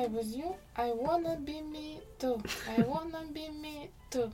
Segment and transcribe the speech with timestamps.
[0.00, 2.40] I was you, I wanna be me too.
[2.66, 4.32] I wanna be me too.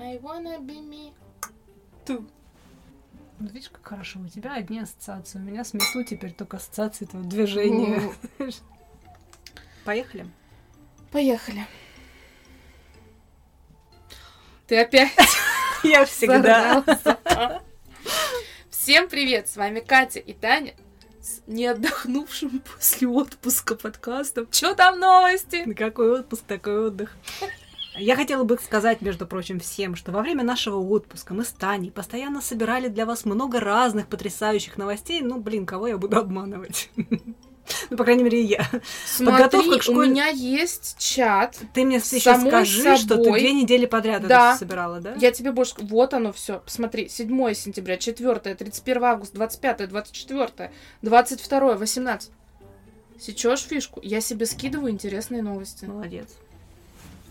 [0.00, 1.12] I wanna be me
[2.04, 2.28] too.
[3.38, 4.18] Ну, видишь, как хорошо.
[4.18, 5.38] У тебя одни ассоциации.
[5.38, 8.12] У меня с мету теперь только ассоциации этого движения.
[9.84, 10.26] Поехали?
[11.12, 11.64] Поехали.
[14.66, 15.12] Ты опять
[15.84, 16.82] Я всегда.
[18.68, 20.74] Всем привет, с вами Катя и Таня
[21.22, 24.48] с не отдохнувшим после отпуска подкастом.
[24.50, 25.72] Чё там новости?
[25.74, 27.16] Какой отпуск, такой отдых.
[27.96, 31.90] Я хотела бы сказать, между прочим, всем, что во время нашего отпуска мы с Таней
[31.90, 35.20] постоянно собирали для вас много разных потрясающих новостей.
[35.20, 36.90] Ну, блин, кого я буду обманывать?
[37.90, 38.66] Ну, по крайней мере, я.
[39.06, 41.56] Смотри, Подготовка к школе- у меня есть чат.
[41.74, 43.40] Ты мне еще Самой скажи, что ты собой.
[43.40, 44.50] две недели подряд Да.
[44.50, 45.14] это собирала, да?
[45.18, 45.74] Я тебе больше...
[45.78, 46.60] Вот оно все.
[46.64, 47.08] Посмотри.
[47.08, 50.72] 7 сентября, 4, 31 августа, 25, 24,
[51.02, 52.30] 22, 18.
[53.20, 54.00] Сечешь фишку?
[54.02, 55.84] Я себе скидываю интересные новости.
[55.84, 56.26] Молодец.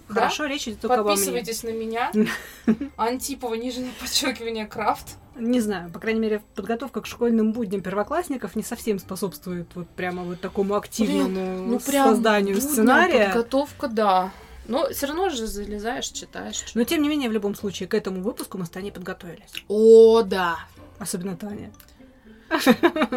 [0.07, 0.15] Да?
[0.15, 1.11] Хорошо, речь идет только обо мне.
[1.15, 2.11] Подписывайтесь на меня.
[2.97, 5.15] Антипова, нижнее подчеркивание, крафт.
[5.41, 10.23] Не знаю, по крайней мере, подготовка к школьным будням первоклассников не совсем способствует вот прямо
[10.23, 13.25] вот такому активному Ну, прям созданию будня, сценария.
[13.27, 14.31] Подготовка, да.
[14.67, 16.63] Но все равно же залезаешь, читаешь.
[16.75, 19.51] Но тем не менее, в любом случае, к этому выпуску мы с Таней подготовились.
[19.67, 20.59] О, да.
[20.99, 21.71] Особенно Таня.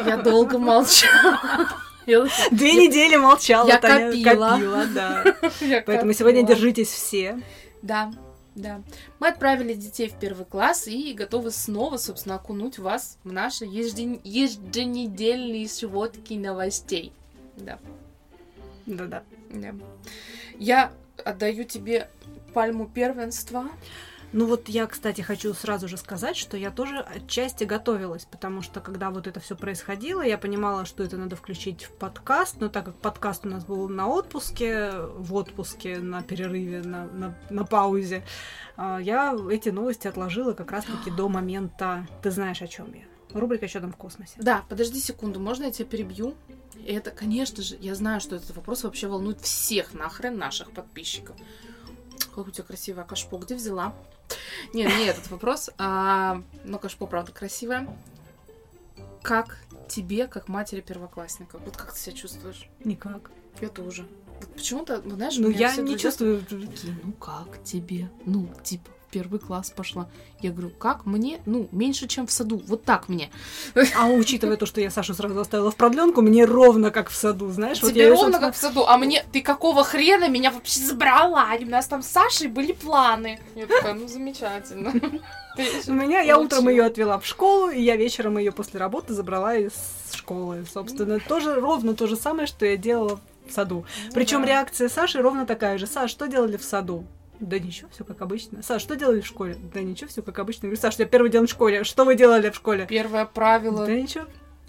[0.06, 1.68] Я долго молчала.
[2.06, 4.48] Я- Две Я- недели молчала, я Таня копила.
[4.50, 5.24] копила, да.
[5.60, 6.14] я Поэтому копила.
[6.14, 7.40] сегодня держитесь все.
[7.82, 8.10] Да,
[8.54, 8.82] да.
[9.18, 14.20] Мы отправили детей в первый класс и готовы снова, собственно, окунуть вас в наши ежеден-
[14.24, 17.12] еженедельные сводки новостей.
[17.56, 17.78] Да,
[18.86, 19.22] Да-да.
[19.50, 19.74] да.
[20.58, 20.92] Я
[21.24, 22.08] отдаю тебе
[22.52, 23.68] пальму первенства.
[24.36, 28.80] Ну вот я, кстати, хочу сразу же сказать, что я тоже отчасти готовилась, потому что
[28.80, 32.86] когда вот это все происходило, я понимала, что это надо включить в подкаст, но так
[32.86, 38.24] как подкаст у нас был на отпуске, в отпуске, на перерыве, на, на, на паузе,
[38.76, 43.04] а, я эти новости отложила как раз-таки до момента «Ты знаешь, о чем я?»
[43.38, 46.34] Рубрика «Что там в космосе?» Да, подожди секунду, можно я тебя перебью?
[46.84, 51.36] Это, конечно же, я знаю, что этот вопрос вообще волнует всех нахрен наших подписчиков.
[52.34, 53.94] Как у тебя красивая кашпо, где взяла?
[54.72, 55.70] Не, не этот вопрос.
[55.78, 57.88] А, но кашпо, правда, красивая.
[59.22, 59.58] Как
[59.88, 61.58] тебе, как матери первоклассника?
[61.58, 62.68] Вот как ты себя чувствуешь?
[62.84, 63.30] Никак.
[63.60, 64.06] Я тоже.
[64.40, 66.40] Вот почему-то, ну, знаешь, Ну я не друзья чувствую...
[66.40, 68.10] такие, ну как тебе?
[68.26, 70.08] Ну, типа, первый класс пошла.
[70.40, 71.40] Я говорю, как мне?
[71.46, 72.60] Ну, меньше, чем в саду.
[72.66, 73.30] Вот так мне.
[73.96, 77.48] А учитывая то, что я Сашу сразу оставила в продленку, мне ровно как в саду,
[77.50, 77.80] знаешь?
[77.80, 80.50] вот Тебе я её, ровно собственно, как в саду, а мне ты какого хрена меня
[80.50, 81.46] вообще забрала?
[81.60, 83.38] У нас там с Сашей были планы.
[83.54, 84.92] Я такая, ну замечательно.
[85.86, 89.54] У меня, я утром ее отвела в школу, и я вечером ее после работы забрала
[89.54, 89.72] из
[90.12, 90.64] школы.
[90.72, 93.86] Собственно, тоже ровно то же самое, что я делала в саду.
[94.12, 94.48] Причем да.
[94.48, 95.86] реакция Саши ровно такая же.
[95.86, 97.04] Саш, что делали в саду?
[97.44, 98.62] Да ничего, все как обычно.
[98.62, 99.56] Саш, что делали в школе?
[99.72, 100.66] Да ничего, все как обычно.
[100.66, 101.84] Я говорю, Саш, я первый день в школе.
[101.84, 102.86] Что вы делали в школе?
[102.88, 103.84] Первое правило.
[103.84, 104.24] Да ничего.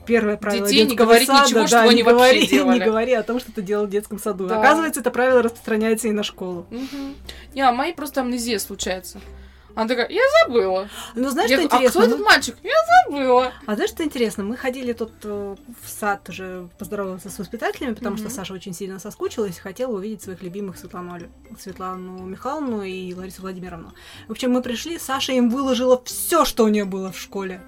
[0.05, 2.79] Первое правило Детей не детского говорить сада, ничего, да, что они не вообще говори, делали.
[2.79, 4.45] не говори о том, что ты делал в детском саду.
[4.45, 4.59] Да.
[4.59, 6.67] Оказывается, это правило распространяется и на школу.
[6.69, 7.15] Мгм.
[7.55, 9.19] Не, а моей просто амнезия случается.
[9.75, 10.87] Она такая, я забыла.
[11.15, 11.89] Ну, знаешь, Я что говорю, а интересно?
[11.91, 12.55] кто Мы- этот мальчик?
[12.63, 12.73] Я
[13.05, 13.53] забыла.
[13.65, 14.43] А знаешь, что интересно?
[14.43, 18.35] Мы ходили тут э, в сад уже поздороваться с воспитателями, потому что Мгм.
[18.35, 21.19] Саша очень сильно соскучилась и хотела увидеть своих любимых Светлану,
[21.59, 23.93] Светлану Михайловну и Ларису Владимировну.
[24.27, 27.61] В общем, мы пришли, Саша им выложила все, что у нее было в школе.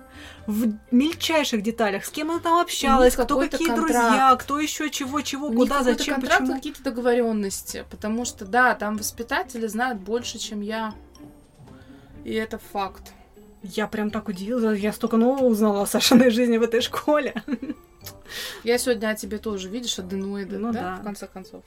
[0.48, 3.92] В мельчайших деталях, с кем она там общалась, кто какие контракт.
[3.92, 6.56] друзья, кто еще чего, чего, У куда, зачем, контракт, почему.
[6.56, 7.86] какие-то договоренности.
[7.92, 10.94] Потому что, да, там воспитатели знают больше, чем я.
[12.28, 13.14] И это факт.
[13.76, 17.34] Я прям так удивилась, я столько нового узнала о Сашиной жизни в этой школе.
[18.64, 20.96] Я сегодня о тебе тоже, видишь, аденоиды, Ну да, да.
[20.98, 21.64] в конце концов.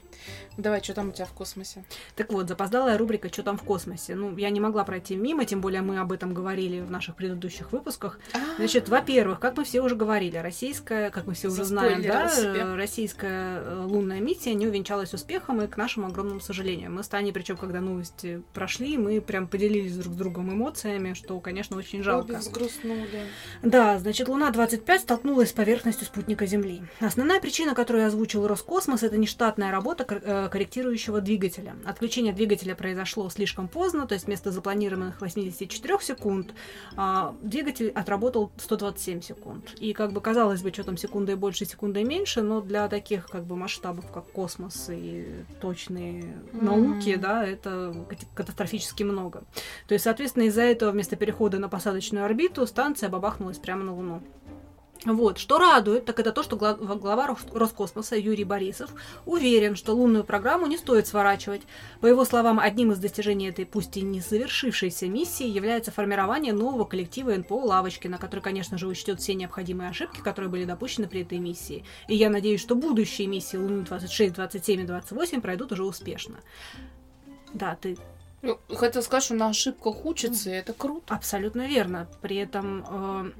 [0.57, 1.83] Давай, что там у тебя в космосе?
[2.15, 4.15] Так вот, запоздалая рубрика «Что там в космосе?».
[4.15, 7.71] Ну, я не могла пройти мимо, тем более мы об этом говорили в наших предыдущих
[7.71, 8.19] выпусках.
[8.57, 12.29] Значит, во-первых, как мы все уже говорили, российская, как мы все уже знаем, да,
[12.75, 16.91] российская э, лунная миссия не увенчалась успехом, и к нашему огромному сожалению.
[16.91, 21.39] Мы с Таней, причем, когда новости прошли, мы прям поделились друг с другом эмоциями, что,
[21.39, 22.31] конечно, очень жалко.
[22.31, 23.25] Обе взгрустнули.
[23.61, 26.81] Да, значит, Луна-25 столкнулась с поверхностью спутника Земли.
[26.99, 31.75] Основная причина, которую озвучил Роскосмос, это нештатная работа э, корректирующего двигателя.
[31.85, 36.53] Отключение двигателя произошло слишком поздно, то есть вместо запланированных 84 секунд
[36.95, 39.73] а, двигатель отработал 127 секунд.
[39.79, 43.45] И как бы казалось бы, что там секундой больше, секундой меньше, но для таких как
[43.45, 45.25] бы масштабов, как космос и
[45.59, 46.23] точные
[46.53, 46.65] Мгм.
[46.65, 49.43] науки, да, это кат- катастрофически много.
[49.87, 54.21] То есть, соответственно, из-за этого вместо перехода на посадочную орбиту станция бабахнулась прямо на Луну.
[55.03, 55.39] Вот.
[55.39, 58.91] Что радует, так это то, что гла- глава Рос- Роскосмоса Юрий Борисов
[59.25, 61.63] уверен, что лунную программу не стоит сворачивать.
[62.01, 66.85] По его словам, одним из достижений этой, пусть и не завершившейся миссии, является формирование нового
[66.85, 71.39] коллектива НПО «Лавочкина», который, конечно же, учтет все необходимые ошибки, которые были допущены при этой
[71.39, 71.83] миссии.
[72.07, 76.41] И я надеюсь, что будущие миссии Луны 26, 27 и 28 пройдут уже успешно.
[77.55, 77.97] Да, ты
[78.41, 81.13] Ну, хотел сказать, что на ошибках учатся, и это круто.
[81.13, 82.07] Абсолютно верно.
[82.21, 83.33] При этом,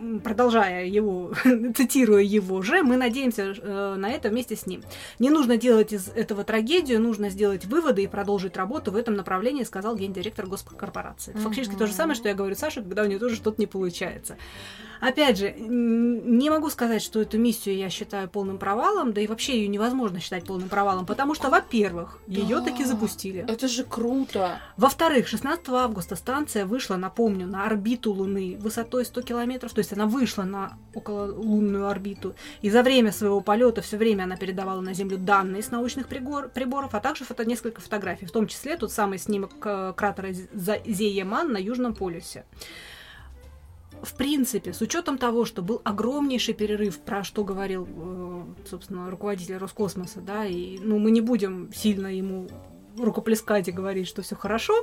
[0.00, 1.32] э, продолжая его,
[1.74, 4.82] цитируя его же, мы надеемся э, на это вместе с ним.
[5.18, 9.64] Не нужно делать из этого трагедию, нужно сделать выводы и продолжить работу в этом направлении,
[9.64, 11.32] сказал гендиректор госкорпорации.
[11.32, 13.66] Это Фактически то же самое, что я говорю Саше, когда у нее тоже что-то не
[13.66, 14.36] получается.
[15.00, 19.58] Опять же, не могу сказать, что эту миссию я считаю полным провалом, да и вообще
[19.58, 22.64] ее невозможно считать полным провалом, потому что, во-первых, ее Да.
[22.64, 23.44] таки запустили.
[23.48, 24.58] Это же круто.
[24.76, 30.06] Во-вторых, 16 августа станция вышла, напомню, на орбиту Луны высотой 100 километров, то есть она
[30.06, 35.18] вышла на окололунную орбиту, и за время своего полета все время она передавала на Землю
[35.18, 39.18] данные с научных пригор- приборов, а также фото несколько фотографий, в том числе тот самый
[39.18, 42.44] снимок э, кратера Зееман на Южном полюсе.
[44.02, 49.56] В принципе, с учетом того, что был огромнейший перерыв, про что говорил, э, собственно, руководитель
[49.56, 52.48] Роскосмоса, да, и ну, мы не будем сильно ему
[52.96, 54.74] рукоплескать и говорить, что все хорошо,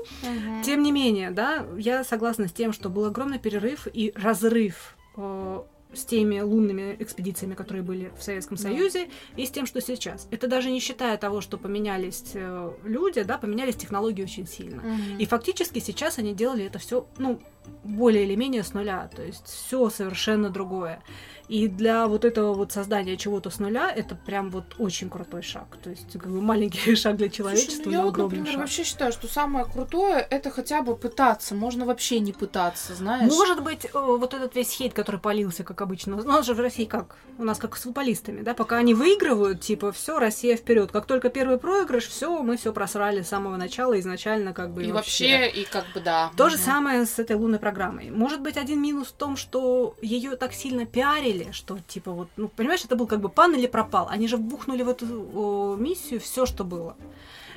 [0.63, 5.63] тем не менее, да, я согласна с тем, что был огромный перерыв и разрыв э,
[5.93, 8.63] с теми лунными экспедициями, которые были в Советском Да.
[8.63, 10.27] Союзе, и с тем, что сейчас.
[10.31, 14.81] Это даже не считая того, что поменялись э, люди, да, поменялись технологии очень сильно.
[14.81, 15.17] Мгм.
[15.19, 17.39] И фактически сейчас они делали это все, ну,
[17.83, 21.01] более или менее с нуля, то есть все совершенно другое.
[21.47, 25.77] И для вот этого вот создания чего-то с нуля это прям вот очень крутой шаг.
[25.83, 28.61] То есть как бы маленький шаг для Слушай, человечества, ну я огромный например, шаг.
[28.61, 31.53] вообще считаю, что самое крутое это хотя бы пытаться.
[31.53, 33.31] Можно вообще не пытаться, знаешь.
[33.31, 36.15] Может быть, э, вот этот весь хейт, который полился, как обычно.
[36.19, 37.15] У нас же в России как?
[37.37, 38.55] У нас как с футболистами, да?
[38.55, 40.91] Пока они выигрывают, типа, все, Россия вперед.
[40.91, 44.83] Как только первый проигрыш, все, мы все просрали с самого начала, изначально, как бы.
[44.83, 46.31] И вообще, и как бы да.
[46.35, 46.65] То же Мгм.
[46.65, 48.11] самое с этой лунной программой.
[48.11, 52.47] Может быть, один минус в том, что ее так сильно пиарили, что типа вот, ну,
[52.47, 54.07] понимаешь, это был как бы пан или пропал.
[54.09, 56.95] Они же вбухнули в эту о, миссию все, что было.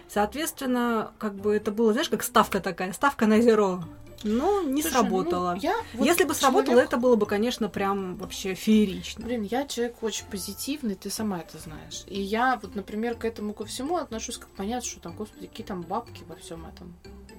[0.09, 3.85] Соответственно, как бы это было, знаешь, как ставка такая, ставка на зеро.
[4.25, 5.59] Но не Слушай, ну, сработало.
[5.61, 9.25] я вот Если бы сработало, человек- это было бы, конечно, прям вообще феерично.
[9.25, 12.03] Блин, я человек очень позитивный, ты сама это знаешь.
[12.09, 15.67] И я вот, например, к этому ко всему отношусь как понятно, что там, господи, какие
[15.67, 16.95] там бабки во всем этом.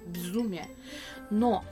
[0.06, 0.68] Безумие.
[1.30, 1.66] Но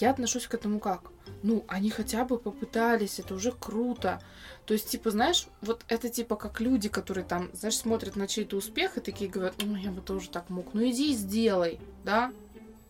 [0.00, 1.10] я отношусь к этому как?
[1.42, 4.20] Ну, они хотя бы попытались, это уже круто.
[4.66, 8.56] То есть, типа, знаешь, вот это типа как люди, которые там, знаешь, смотрят на чей-то
[8.56, 10.74] успех и такие говорят, ну, я бы тоже так мог.
[10.74, 12.32] Ну, иди и сделай, да?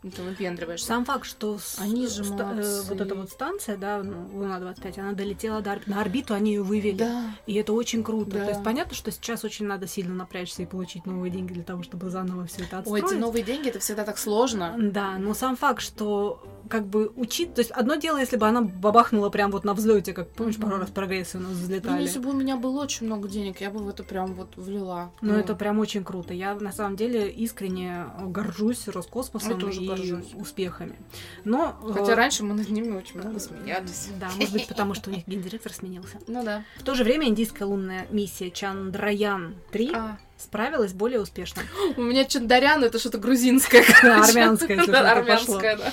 [0.02, 0.86] Ну, ты выпендриваешься.
[0.86, 5.00] Сам факт, что с- Они же ста- э, вот эта вот станция, да, ну, Луна-25,
[5.00, 6.98] она долетела до на орбиту, они ее вывели.
[6.98, 7.24] Да.
[7.46, 8.30] И это очень круто.
[8.32, 8.44] Да.
[8.44, 11.82] То есть понятно, что сейчас очень надо сильно напрячься и получить новые деньги для того,
[11.82, 13.04] чтобы заново все это Ой, отстроить.
[13.04, 14.74] эти новые деньги, это всегда так сложно.
[14.78, 17.54] Да, но сам факт, что как бы учить...
[17.54, 20.76] То есть одно дело, если бы она бабахнула прям вот на взлете, как, помнишь, пару
[20.76, 22.02] раз прогрессы у нас Блин, взлетали.
[22.02, 25.10] если бы у меня было очень много денег, я бы в это прям вот влила.
[25.22, 26.34] Ну, Ну, это прям очень круто.
[26.34, 30.34] Я на самом деле искренне горжусь Роскосмосом Я тоже и горжусь.
[30.34, 30.96] успехами.
[31.44, 34.08] Но Хотя э, раньше мы над ними очень много смеялись.
[34.20, 36.18] Да, может быть, потому что у них гендиректор сменился.
[36.26, 36.64] Ну да.
[36.78, 41.62] В то же время индийская лунная миссия Чандраян-3 А, справилась более успешно.
[41.96, 43.84] у меня Чандарян это что-то грузинское.
[44.02, 45.92] Армянское, армянское, да.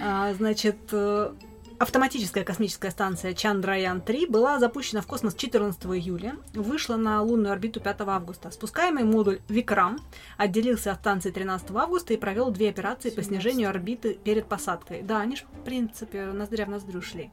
[0.00, 1.32] А, значит, э,
[1.78, 8.00] автоматическая космическая станция Чандраян-3 была запущена в космос 14 июля, вышла на лунную орбиту 5
[8.00, 8.50] августа.
[8.50, 9.98] Спускаемый модуль Викрам
[10.36, 13.26] отделился от станции 13 августа и провел две операции по 17.
[13.26, 15.02] снижению орбиты перед посадкой.
[15.02, 17.30] Да, они же, в принципе, ноздря в ноздрю шли.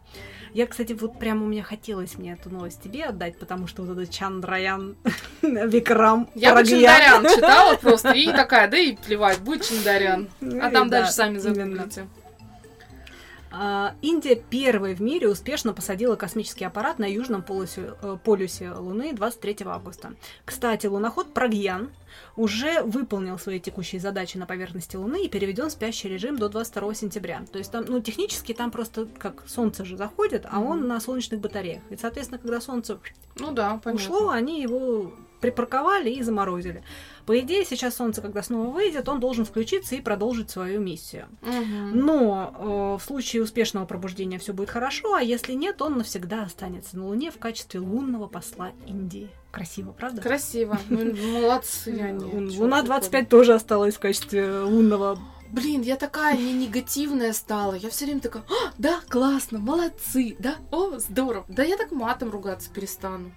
[0.53, 3.97] Я, кстати, вот прямо у меня хотелось мне эту новость тебе отдать, потому что вот
[3.97, 4.95] этот Чандраян
[5.41, 6.65] Викрам Я бы.
[6.65, 10.29] Чандарян читала просто и такая, да и плевать, будет Чандарян.
[10.41, 12.07] А там Да, дальше сами загуглите.
[13.55, 19.13] А, Индия первой в мире успешно посадила космический аппарат на южном полюсе, э, полюсе Луны
[19.13, 20.13] 23 августа.
[20.43, 21.91] Кстати, луноход Прагьян
[22.35, 26.95] уже выполнил свои текущие задачи на поверхности Луны и переведен в спящий режим до 22
[26.95, 27.45] сентября.
[27.51, 30.87] То есть там, ну, технически там просто как Солнце же заходит, а он Мгм.
[30.87, 31.83] на солнечных батареях.
[31.91, 32.97] И, соответственно, когда Солнце
[33.37, 36.85] Ну да, ушло, они его припарковали и заморозили.
[37.25, 41.27] По идее, сейчас Солнце, когда снова выйдет, он должен включиться и продолжить свою миссию.
[41.41, 41.99] Мгм.
[41.99, 46.97] Но э, в случае успешного пробуждения все будет хорошо, а если нет, он навсегда останется
[46.97, 49.29] на Луне в качестве лунного посла Индии.
[49.51, 50.21] Красиво, правда?
[50.21, 50.79] Красиво.
[50.89, 52.23] Ну, Молодцы они.
[52.23, 52.99] Лун- Чё Луна такое?
[52.99, 55.19] 25 тоже осталась в качестве лунного
[55.51, 57.75] блин, я такая не негативная стала.
[57.75, 61.45] Я все время такая, «А, да, классно, молодцы, да, о, здорово.
[61.47, 63.31] Да я так матом ругаться перестану.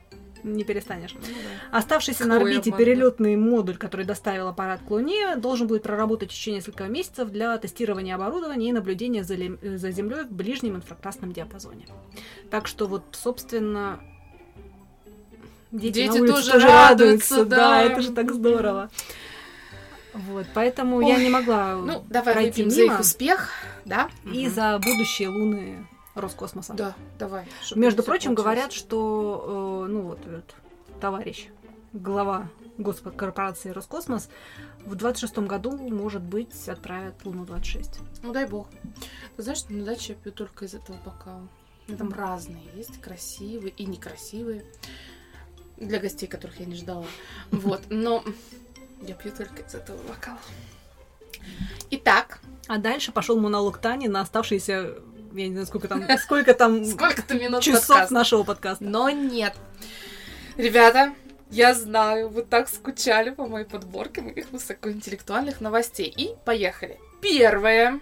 [0.46, 1.12] Не перестанешь.
[1.14, 1.78] Ну да.
[1.78, 2.78] Оставшийся на Какой орбите обман.
[2.78, 8.14] перелетный модуль, который доставил аппарат к Луне, должен будет проработать еще несколько месяцев для тестирования
[8.14, 11.86] оборудования и наблюдения за, лем- э, за Землей в ближнем инфракрасном диапазоне.
[12.50, 13.98] Так что вот, собственно,
[15.72, 17.82] дети, Дети на улице тоже радуются, да.
[17.82, 18.88] это же так здорово.
[20.14, 23.50] Вот, поэтому я Ой, не могла Ну, давай пройти выпьем за их мимо успех,
[23.84, 24.08] да?
[24.24, 24.54] и Мгм.
[24.54, 26.74] за будущее Луны Роскосмоса.
[26.74, 27.46] Да, давай.
[27.74, 28.44] Между прочим, получилось.
[28.44, 30.54] говорят, что, э, ну вот этот
[31.00, 31.48] товарищ,
[31.92, 34.28] глава госкорпорации Роскосмос,
[34.84, 37.98] в 26 году, может быть, отправят Луну-26.
[38.22, 38.68] Ну, дай бог.
[39.36, 41.46] Ты знаешь, на даче я пью только из этого бокала.
[41.98, 44.64] Там разные есть, красивые и некрасивые.
[45.76, 47.06] Для гостей, которых я не ждала.
[47.50, 48.24] Вот, но
[49.02, 50.38] я пью только из этого бокала.
[51.90, 54.96] Итак, А дальше пошел монолог Тани на оставшиеся,
[55.32, 58.14] я не знаю, сколько там, сколько там сколько-то минут часов подкаста.
[58.14, 58.84] нашего подкаста.
[58.84, 59.54] Но нет.
[60.56, 61.14] Ребята,
[61.50, 66.12] я знаю, вы так скучали по моей подборке моих высокоинтеллектуальных новостей.
[66.16, 66.98] И поехали.
[67.20, 68.00] Первое.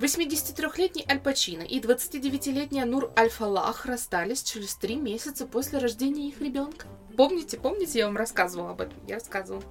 [0.00, 6.86] 83-летний Аль Пачино и 29-летняя Нур Аль-Фалах расстались через три месяца после рождения их ребенка.
[7.16, 8.98] Помните, помните, я вам рассказывала об этом?
[9.06, 9.62] Я рассказывала.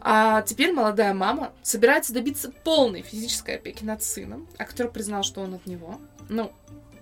[0.00, 5.54] А теперь молодая мама собирается добиться полной физической опеки над сыном, актер признал, что он
[5.54, 6.00] от него.
[6.28, 6.52] Ну,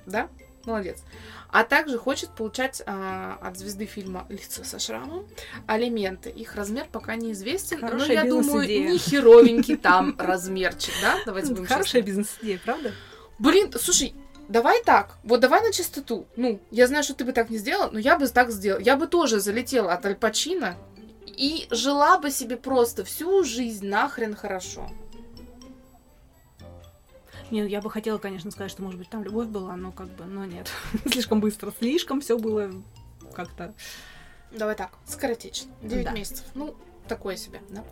[0.06, 0.28] да,
[0.64, 1.02] молодец.
[1.50, 5.26] А также хочет получать а, от звезды фильма «Лицо со шрамом»
[5.66, 6.28] алименты.
[6.28, 11.16] Их размер пока неизвестен, но Хорошая я думаю, не херовенький там размерчик, да?
[11.24, 12.92] Давайте будем Хорошая бизнес-идея, правда?
[13.38, 14.14] Блин, слушай,
[14.48, 16.26] давай так, вот давай на чистоту.
[16.36, 18.80] Ну, я знаю, что ты бы так не сделала, но я бы так сделала.
[18.80, 20.76] Я бы тоже залетела от Аль Пачино
[21.28, 24.90] и жила бы себе просто всю жизнь нахрен хорошо.
[27.50, 30.24] Не, я бы хотела, конечно, сказать, что, может быть, там любовь была, но как бы,
[30.24, 30.70] но нет.
[31.10, 32.70] Слишком быстро, слишком все было
[33.34, 33.74] как-то...
[34.50, 35.70] Давай так, скоротечно.
[35.82, 36.10] 9 Да.
[36.12, 36.44] месяцев.
[36.54, 36.74] Ну,
[37.06, 37.84] такое себе, да.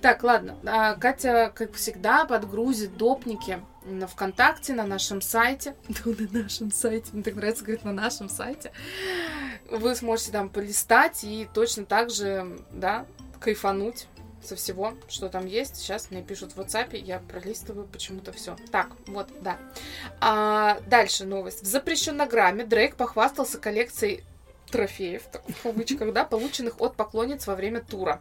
[0.00, 0.56] Так, ладно.
[0.64, 5.74] А, Катя, как всегда, подгрузит допники на ВКонтакте, на нашем сайте.
[6.04, 7.10] Ну, на нашем сайте.
[7.12, 8.72] Мне так нравится говорить на нашем сайте.
[9.70, 13.06] Вы сможете там полистать и точно так же, да,
[13.40, 14.06] кайфануть
[14.42, 15.76] со всего, что там есть.
[15.76, 18.56] Сейчас мне пишут в WhatsApp, я пролистываю почему-то все.
[18.70, 19.58] Так, вот, да.
[20.20, 21.62] А, дальше новость.
[21.62, 24.24] В запрещеннограмме Дрейк похвастался коллекцией
[24.70, 28.20] трофеев, в кавычках, да, полученных от поклонниц во время тура.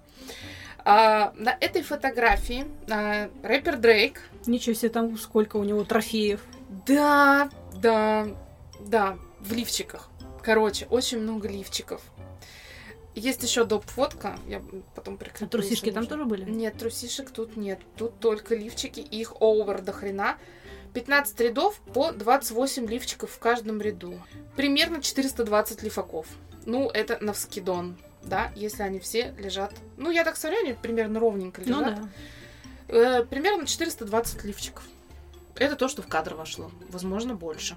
[0.86, 6.42] А, на этой фотографии а, рэпер Дрейк, Ничего себе, там сколько у него трофеев.
[6.86, 8.28] да, да,
[8.82, 10.10] да, в лифчиках.
[10.42, 12.02] Короче, очень много лифчиков.
[13.16, 13.86] Есть еще доп.
[13.86, 14.62] фотка, я
[14.96, 15.48] потом прикреплю.
[15.48, 16.50] А трусишки там тоже были?
[16.50, 17.80] Нет, трусишек тут нет.
[17.96, 20.38] Тут только лифчики, и их овер до хрена.
[20.94, 24.20] 15 рядов по 28 лифчиков в каждом ряду.
[24.56, 26.28] Примерно 420 лифаков.
[26.66, 29.74] Ну, это на вскидон, да, если они все лежат.
[29.98, 31.96] Ну, я так смотрю, они примерно ровненько Ну лежат.
[31.96, 32.10] да.
[32.88, 34.84] Э, примерно 420 лифчиков.
[35.56, 36.72] Это то, что в кадр вошло.
[36.90, 37.76] Возможно, больше.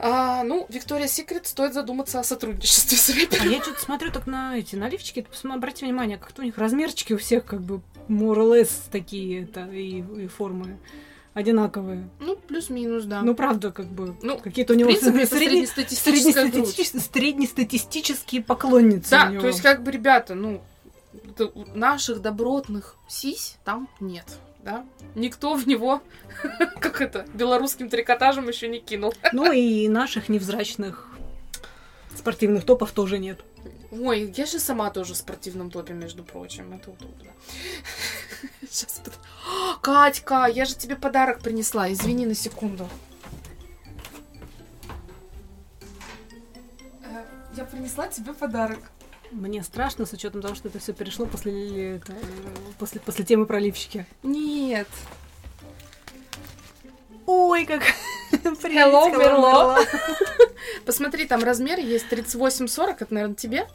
[0.00, 3.50] А, ну, Виктория Секрет стоит задуматься о сотрудничестве с А рэпером.
[3.50, 7.12] я что-то смотрю так на эти наливчики, ты посмотри, обрати внимание, как-то у них размерчики
[7.12, 10.78] у всех как бы more or less такие это и, и формы
[11.34, 12.08] одинаковые.
[12.20, 13.20] Ну, плюс-минус, да.
[13.22, 19.46] Ну, правда, как бы Ну, какие-то у него принципе, средне- среднестатистические, среднестатистические поклонницы Да, то
[19.48, 20.62] есть, как бы, ребята, ну,
[21.74, 24.26] наших добротных сись там нет,
[24.62, 24.84] да?
[25.14, 26.02] Никто в него,
[26.80, 29.12] как это, белорусским трикотажем еще не кинул.
[29.32, 31.08] Ну и наших невзрачных
[32.16, 33.40] спортивных топов тоже нет.
[33.90, 37.30] Ой, я же сама тоже в спортивном топе, между прочим, это удобно.
[38.68, 39.14] Сейчас под-
[39.80, 42.88] Катька, я же тебе подарок принесла, извини на секунду.
[47.04, 47.24] Э,
[47.56, 48.78] Я принесла тебе подарок.
[49.30, 52.14] Мне страшно с учетом того, что это все перешло после, это,
[52.78, 54.06] после, после темы про лифчики.
[54.22, 54.88] Нет.
[57.26, 57.82] Ой, как
[58.32, 59.78] Hello, Hello, Мерло.
[60.86, 63.66] Посмотри, там размер есть 38-40, это, наверное, тебе?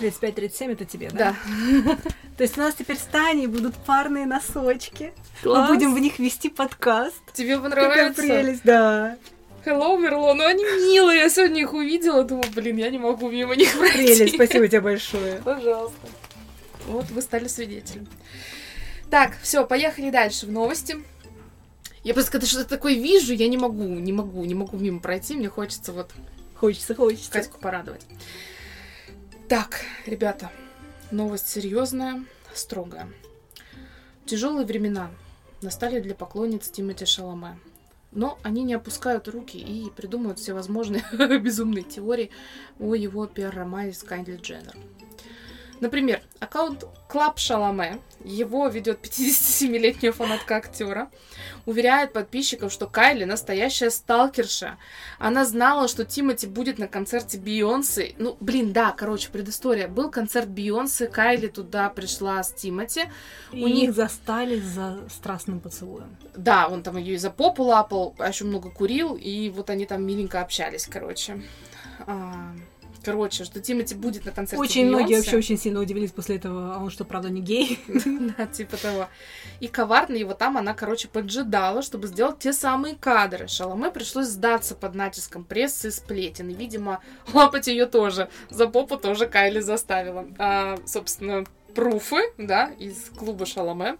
[0.00, 1.36] 35-37 это тебе, да?
[1.84, 1.96] Да.
[2.36, 5.12] То есть у нас теперь с Таней будут парные носочки.
[5.42, 5.68] Класс.
[5.68, 7.20] Мы будем в них вести подкаст.
[7.32, 8.22] Тебе Какая понравится?
[8.22, 9.16] прелесть, да.
[9.64, 10.34] Hello, Мерло.
[10.34, 11.20] Ну, они милые.
[11.20, 12.24] Я сегодня их увидела.
[12.24, 13.98] Думаю, блин, я не могу мимо них пройти.
[13.98, 15.40] Прелесть, спасибо тебе большое.
[15.44, 16.06] Пожалуйста.
[16.86, 18.06] Вот вы стали свидетелем.
[19.10, 20.96] Так, все, поехали дальше в новости.
[22.02, 25.34] Я просто когда что-то такое вижу, я не могу, не могу, не могу мимо пройти.
[25.34, 26.10] Мне хочется вот
[26.64, 27.30] Хочется, хочется.
[27.30, 28.06] Катьку порадовать.
[29.46, 30.50] Так, ребята,
[31.10, 32.24] новость серьезная,
[32.54, 33.08] строгая.
[34.24, 35.10] Тяжелые времена
[35.60, 37.58] настали для поклонниц Тимоти Шаламе.
[38.10, 41.04] Но они не опускают руки и придумывают всевозможные
[41.40, 42.30] безумные теории
[42.78, 44.76] о его пиар-романе с Кайли Дженнер.
[45.84, 51.10] Например, аккаунт Club Chalamet, его ведет 57-летняя фанатка актера,
[51.66, 54.78] уверяет подписчиков, что Кайли настоящая сталкерша.
[55.18, 58.14] Она знала, что Тимати будет на концерте Бейонсе.
[58.16, 59.86] Ну, блин, да, короче, предыстория.
[59.86, 63.02] Был концерт Бейонсе, Кайли туда пришла с Тимати.
[63.52, 66.16] И У них застали за страстным поцелуем.
[66.34, 69.84] Да, он там ее и за попу лапал, а еще много курил, и вот они
[69.84, 71.42] там миленько общались, короче.
[72.06, 72.54] А...
[73.04, 74.96] Короче, что Тимати будет на концерте Очень Бейонсе.
[74.96, 77.78] многие вообще очень сильно удивились после этого, а он что, правда, не гей?
[78.36, 79.08] Да, типа того.
[79.60, 83.46] И коварно его там она, короче, поджидала, чтобы сделать те самые кадры.
[83.48, 86.48] Шаломе пришлось сдаться под натиском прессы и сплетен.
[86.48, 87.00] И, видимо,
[87.32, 88.28] лапать ее тоже.
[88.50, 90.26] За попу тоже Кайли заставила.
[90.38, 91.44] А, собственно,
[91.74, 93.98] пруфы, да, из клуба Шаломе.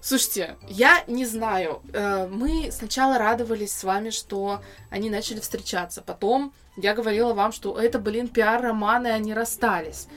[0.00, 1.80] Слушайте, я не знаю.
[1.92, 4.60] Э, мы сначала радовались с вами, что
[4.90, 6.02] они начали встречаться.
[6.02, 10.08] Потом я говорила вам, что это, блин, пиар-романы, они расстались.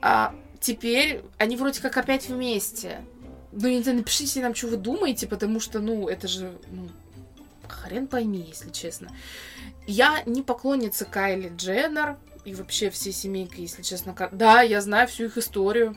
[0.00, 3.04] А теперь они вроде как опять вместе.
[3.52, 6.88] Ну, не знаю, напишите нам, что вы думаете, потому что, ну, это же, ну,
[7.68, 9.10] хрен пойми, если честно.
[9.86, 14.14] Я не поклонница Кайли Дженнер и вообще всей семейки, если честно.
[14.32, 15.96] Да, я знаю всю их историю.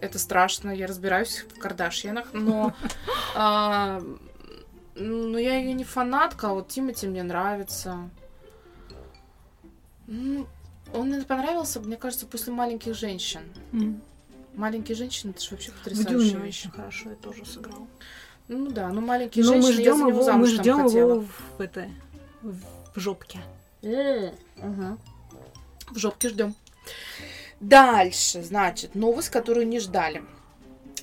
[0.00, 2.74] Это страшно, я разбираюсь в Кардашьянах, но...
[3.34, 4.02] А,
[4.96, 8.10] ну, я ее не фанатка, а вот Тимати мне нравится.
[10.10, 10.46] Ну,
[10.92, 13.42] он мне понравился, мне кажется, после маленьких женщин.
[13.72, 14.00] Mm.
[14.54, 16.66] Маленькие женщины, это же вообще потрясающая вещь.
[16.66, 17.86] очень хорошо я тоже сыграл.
[18.48, 21.88] Ну да, ну маленькие но женщины, мы ждем я его, мы ждем его в, это,
[22.42, 22.60] в
[22.96, 23.38] жопке.
[23.82, 24.34] Mm.
[24.56, 24.98] Угу.
[25.92, 26.56] В жопке ждем.
[27.60, 30.24] Дальше, значит, новость, которую не ждали.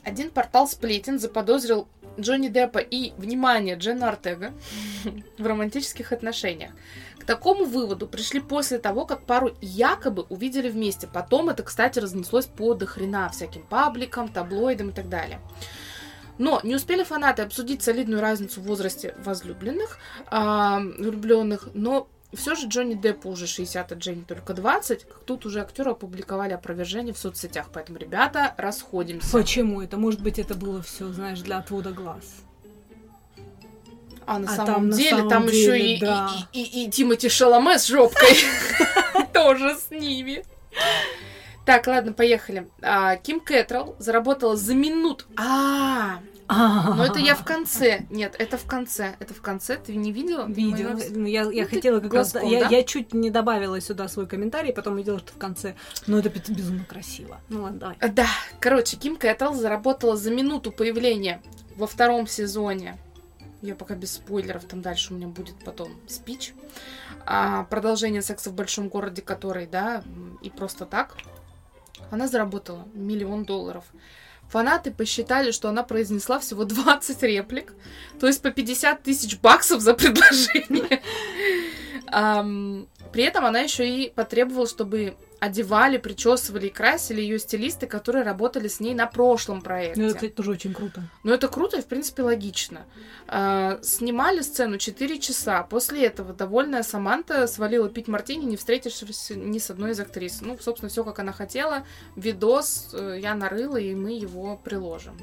[0.04, 1.88] Один портал сплетен заподозрил
[2.20, 4.52] Джонни Деппа и, внимание, Дженна Артега
[5.38, 6.72] в романтических отношениях
[7.28, 11.06] такому выводу пришли после того, как пару якобы увидели вместе.
[11.06, 15.40] Потом это, кстати, разнеслось по дохрена всяким пабликам, таблоидам и так далее.
[16.40, 19.98] Но не успели фанаты обсудить солидную разницу в возрасте возлюбленных,
[20.32, 25.06] э, влюбленных, но все же Джонни Деппу уже 60, а Дженни только 20.
[25.06, 27.70] Как тут уже актеры опубликовали опровержение в соцсетях.
[27.74, 29.32] Поэтому, ребята, расходимся.
[29.32, 29.98] Почему это?
[29.98, 32.47] Может быть, это было все, знаешь, для отвода глаз.
[34.28, 36.30] А на а самом там, деле, на самом там деле, еще и, да.
[36.52, 38.38] и, и, и Тимати Шаломе с жопкой
[39.34, 40.44] тоже с ними.
[41.66, 42.68] Так, ладно, поехали.
[42.82, 45.26] А, Ким Кэтрол заработала за минут.
[45.38, 48.06] А, но это я в конце.
[48.10, 49.16] Нет, это в конце.
[49.20, 49.78] Это в конце.
[49.78, 50.46] Ты не видела?
[50.48, 50.98] Видела.
[51.10, 52.36] Ну, я, я ну, хотела как раз...
[52.36, 55.76] Я, я чуть не добавила сюда свой комментарий, потом увидела, что в конце.
[56.06, 57.40] Но это безумно красиво.
[57.50, 57.98] Ну ладно, давай.
[58.12, 58.28] Да.
[58.60, 61.42] Короче, Ким Кэтрол заработала за минуту появления
[61.76, 62.98] во втором сезоне
[63.68, 66.54] я пока без спойлеров, там дальше у меня будет потом спич.
[67.26, 70.04] А продолжение секса в большом городе, который, да,
[70.42, 71.16] и просто так.
[72.12, 73.84] Она заработала миллион долларов.
[74.50, 77.74] Фанаты посчитали, что она произнесла всего 20 реплик,
[78.20, 81.02] то есть по 50 тысяч баксов за предложение.
[83.12, 88.68] При этом она еще и потребовала, чтобы одевали, причесывали и красили ее стилисты, которые работали
[88.68, 90.02] с ней на прошлом проекте.
[90.02, 91.04] Ну, это тоже очень круто.
[91.24, 92.86] Ну, это круто и, в принципе, логично.
[93.28, 95.64] А, снимали сцену 4 часа.
[95.64, 100.42] После этого довольная Саманта свалила пить мартини, не встретившись ни с одной из актрис.
[100.42, 101.86] Ну, собственно, все, как она хотела.
[102.16, 105.18] Видос э, я нарыла, и мы его приложим.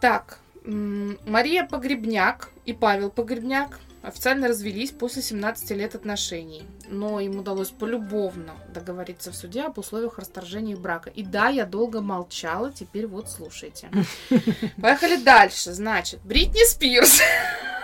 [0.00, 7.70] Так, Мария Погребняк и Павел Погребняк официально развелись после 17 лет отношений, но им удалось
[7.70, 11.10] полюбовно договориться в суде об условиях расторжения брака.
[11.10, 13.90] И да, я долго молчала, теперь вот слушайте.
[14.80, 15.72] Поехали дальше.
[15.72, 17.20] Значит, Бритни Спирс.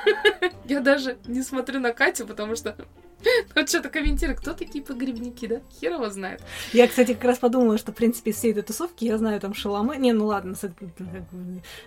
[0.65, 2.75] Я даже не смотрю на Катю, потому что
[3.55, 5.61] Вот что-то комментирует, кто такие погребники, да?
[5.81, 6.43] Хер его знает.
[6.73, 9.55] Я, кстати, как раз подумала, что, в принципе, из всей этой тусовки я знаю там
[9.55, 9.97] Шаломе.
[9.99, 10.57] Не, ну ладно,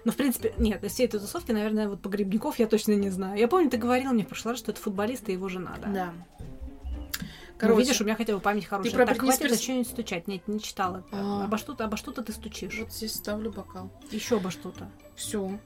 [0.05, 3.39] но, в принципе, нет, из всей этой тусовки, наверное, вот погребников я точно не знаю.
[3.39, 5.89] Я помню, ты говорила мне в прошлый раз, что это футболист и его жена, да?
[5.89, 6.13] Да.
[7.57, 8.91] Короче, ну, видишь, у меня хотя бы память хорошая.
[8.91, 9.61] Ты про так, хватит Спирс...
[9.61, 10.27] что-нибудь стучать.
[10.27, 11.03] Нет, не читала.
[11.11, 11.45] А...
[11.45, 12.77] Обо что-то, обо что-то ты стучишь.
[12.79, 13.91] Вот здесь ставлю бокал.
[14.11, 14.89] Еще обо что-то.
[15.15, 15.59] Все.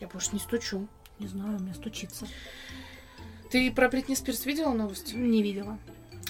[0.00, 0.88] Я больше не стучу.
[1.18, 2.26] Не знаю, у меня стучится.
[3.50, 5.14] Ты про Бритни Спирс видела новость?
[5.14, 5.78] Не видела.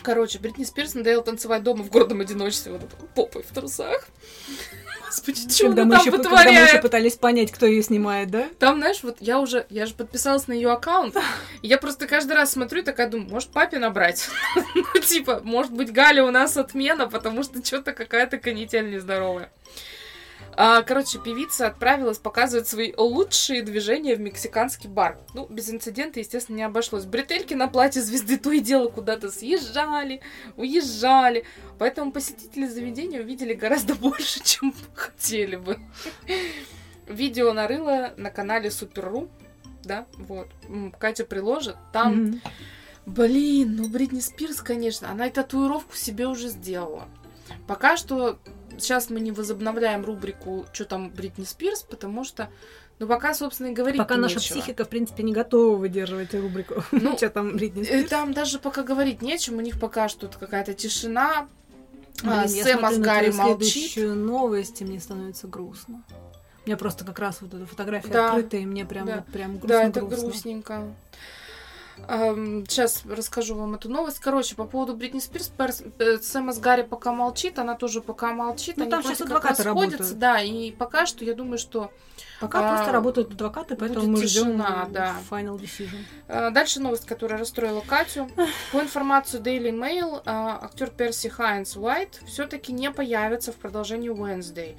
[0.03, 4.09] Короче, Бритни Спирс надоело танцевать дома в гордом одиночестве, вот попой в трусах.
[5.19, 8.31] Господи, что Когда она мы, там еще, когда мы еще пытались понять, кто ее снимает,
[8.31, 8.49] да?
[8.59, 11.17] Там, знаешь, вот я уже, я же подписалась на ее аккаунт,
[11.63, 14.29] и я просто каждый раз смотрю и такая думаю, может, папе набрать?
[14.75, 19.51] Ну, типа, может быть, Галя у нас отмена, потому что что-то какая-то канитель нездоровая.
[20.61, 25.17] А, короче, певица отправилась показывать свои лучшие движения в мексиканский бар.
[25.33, 27.05] Ну, без инцидента, естественно, не обошлось.
[27.05, 30.21] Бретельки на платье звезды то и дело куда-то съезжали,
[30.57, 31.45] уезжали.
[31.79, 35.79] Поэтому посетители заведения увидели гораздо больше, чем хотели бы.
[37.07, 39.29] Видео нарыла на канале Супер.ру.
[39.85, 40.49] Да, вот.
[40.99, 41.77] Катя приложит.
[41.93, 42.41] Там,
[43.07, 47.05] блин, ну Бритни Спирс, конечно, она и татуировку себе уже сделала.
[47.69, 48.41] Пока что
[48.81, 52.49] сейчас мы не возобновляем рубрику «Что там Бритни Спирс», потому что,
[52.99, 54.59] ну, пока, собственно, и говорить Пока наша нечего.
[54.61, 56.83] психика, в принципе, не готова выдерживать рубрику.
[56.93, 58.11] Ну, что там Бритни Э, Спирс?
[58.11, 61.49] Там даже пока говорить нечем, у них пока что тут какая-то тишина.
[62.23, 63.73] Блин, А, смотрю с Гарри молчит.
[63.73, 66.03] следующую новость, и мне становится грустно.
[66.65, 69.17] У меня просто как раз вот эта фотография Да, открытая, и мне прям, да.
[69.17, 70.29] вот прям грустно, Да, это грустно.
[70.29, 70.83] грустненько.
[72.07, 74.19] Сейчас расскажу вам эту новость.
[74.21, 78.33] Короче, по поводу Бритни Спирс, Перс- э, Сэма с Гарри пока молчит, она тоже пока
[78.33, 78.77] молчит.
[78.77, 80.19] Ну, они там как адвокаты расходятся, работают.
[80.19, 81.91] Да, и пока что я думаю, что...
[82.41, 85.17] Пока А, просто работают адвокаты, поэтому мы ждем тишина, да.
[85.29, 85.99] final decision.
[86.29, 88.29] Э, Дальше новость, которая расстроила Катю.
[88.73, 94.77] По информации Daily Mail, э, актер Перси Хайнс Уайт все-таки не появится в продолжении Wednesday.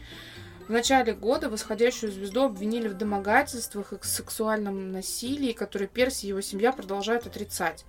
[0.69, 6.41] В начале года восходящую звезду обвинили в домогательствах и сексуальном насилии, которые Перси и его
[6.41, 7.85] семья продолжают отрицать.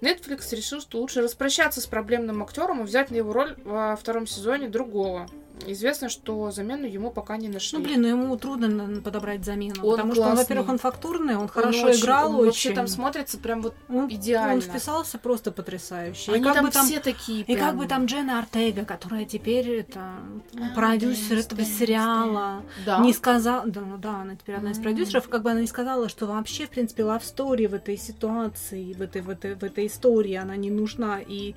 [0.00, 4.28] Netflix решил, что лучше распрощаться с проблемным актером и взять на его роль во втором
[4.28, 5.28] сезоне другого.
[5.66, 7.78] Известно, что замену ему пока не нашли.
[7.78, 10.42] Ну, блин, ну ему трудно подобрать замену, Он потому что, он, классный.
[10.44, 12.46] во-первых, он фактурный, он Он хорошо очень- играл он очень.
[12.46, 14.54] Вообще там смотрится прям вот он, идеально.
[14.54, 16.32] Он вписался просто потрясающе.
[16.32, 19.24] Они и как там бы там все такие И как бы там Джена Артега, которая
[19.24, 22.98] теперь это А, продюсер Дэнс, этого Дэнс, сериала, Да.
[23.00, 26.08] не сказала, да, ну да, она теперь одна из продюсеров, как бы она не сказала,
[26.08, 30.34] что вообще, в принципе, story в этой ситуации, в этой, в этой, в этой истории
[30.34, 31.54] она не нужна, и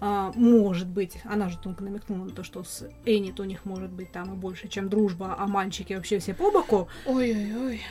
[0.00, 3.90] а, может быть, она же только намекнула на то, что с Энни то них может
[3.90, 6.88] быть там и больше, чем дружба, а мальчики вообще все по боку.
[7.06, 7.82] Ой-ой-ой.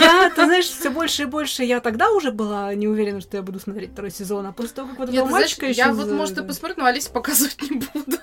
[0.00, 3.42] Я, ты знаешь, все больше и больше, я тогда уже была не уверена, что я
[3.42, 5.78] буду смотреть второй сезон, а после того, как вот этого мальчика еще...
[5.78, 8.18] я вот, может, и посмотрю, но Алисе показывать не буду.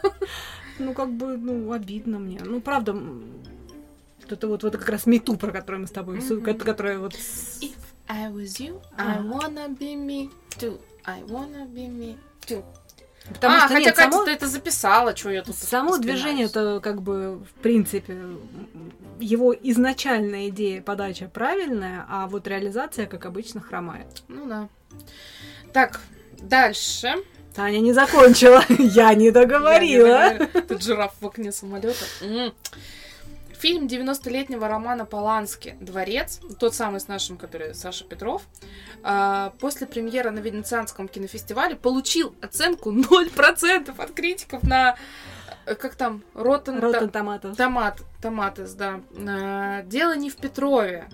[0.79, 2.39] Ну, как бы, ну, обидно мне.
[2.43, 2.95] Ну, правда,
[4.29, 7.13] это вот, вот как раз мету, про которую мы с тобой, ко- которая вот...
[7.13, 7.73] If
[8.07, 9.21] I was you, I А.
[9.21, 10.79] wanna be me too.
[11.05, 12.63] I wanna be me too.
[13.33, 16.45] Потому а, что хотя нет, Катя, само, ты это записала, что я тут само движение,
[16.45, 18.17] это как бы, в принципе,
[19.19, 24.23] его изначальная идея подача правильная, а вот реализация, как обычно, хромает.
[24.27, 24.69] Ну да.
[25.73, 26.01] Так,
[26.39, 27.15] дальше.
[27.55, 30.33] Таня не закончила, я не Я договорила.
[30.33, 30.61] не договорила.
[30.67, 32.05] Тут жираф в окне самолета.
[33.59, 38.43] Фильм 90-летнего романа Полански «Дворец», тот самый с нашим, который Саша Петров,
[39.01, 44.97] а, после премьеры на Венецианском кинофестивале получил оценку 0% от критиков на,
[45.65, 47.55] э, как там, Rotten, Роттен томатов.
[47.55, 49.01] Томат, томатес, да.
[49.17, 51.07] А, Дело не в Петрове.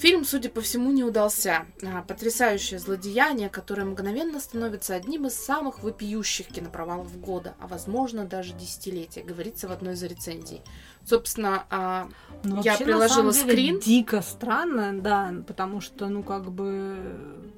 [0.00, 1.66] Фильм, судя по всему, не удался.
[1.84, 8.54] А, Потрясающее злодеяние, которое мгновенно становится одним из самых вопиющих кинопровалов года, а возможно даже
[8.54, 10.62] десятилетия, говорится в одной из рецензий.
[11.04, 12.08] Собственно, а,
[12.44, 13.80] Ну, Я вообще, приложила деле, скрин.
[13.80, 17.52] Дико странно, да, потому что, ну, как бы,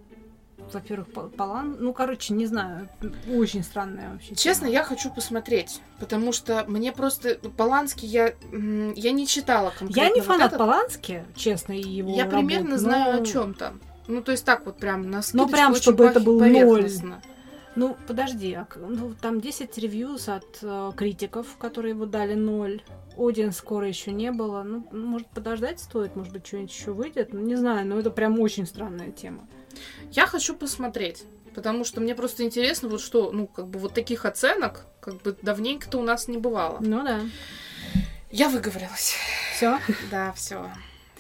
[0.75, 2.89] во-первых, Пал- Палан, ну, короче, не знаю,
[3.33, 4.35] очень странная вообще.
[4.35, 4.73] честно, тема.
[4.79, 8.35] я хочу посмотреть, потому что мне просто Поланский я
[8.95, 10.01] я не читала конкретно.
[10.01, 10.59] Я не вот фанат этот.
[10.59, 13.81] Полански, честно, и его Я примерно работ, знаю но- о чем там.
[14.09, 16.89] Ну, то есть так вот прям на Ну, прям, чтобы это был ноль.
[17.75, 22.83] Ну, подожди, а ну, там 10 ревьюз от э, критиков, которые его дали ноль.
[23.17, 24.63] Один скоро еще не было.
[24.63, 27.33] Ну, может, подождать стоит, может быть, что-нибудь еще выйдет.
[27.33, 29.47] Ну, не знаю, но это прям очень странная тема.
[30.11, 34.25] Я хочу посмотреть, потому что мне просто интересно, вот что, ну, как бы вот таких
[34.25, 36.79] оценок, как бы давненько-то у нас не бывало.
[36.81, 37.21] Ну да.
[38.31, 39.17] Я выговорилась.
[39.55, 39.79] Все.
[40.11, 40.71] Да, все.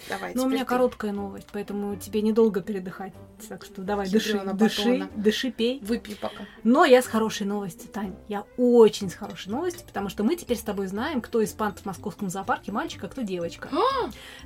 [0.08, 0.32] Давай.
[0.34, 0.66] Ну, у меня ты.
[0.66, 3.12] короткая новость, поэтому тебе недолго передыхать.
[3.48, 5.80] Так что давай, дыши, дыши, дыши, пей.
[5.80, 6.44] Выпей пока.
[6.64, 8.16] Но я с хорошей новостью, Тань.
[8.28, 11.80] Я очень с хорошей новостью, потому что мы теперь с тобой знаем, кто из панд
[11.80, 13.68] в московском зоопарке мальчик, а кто девочка.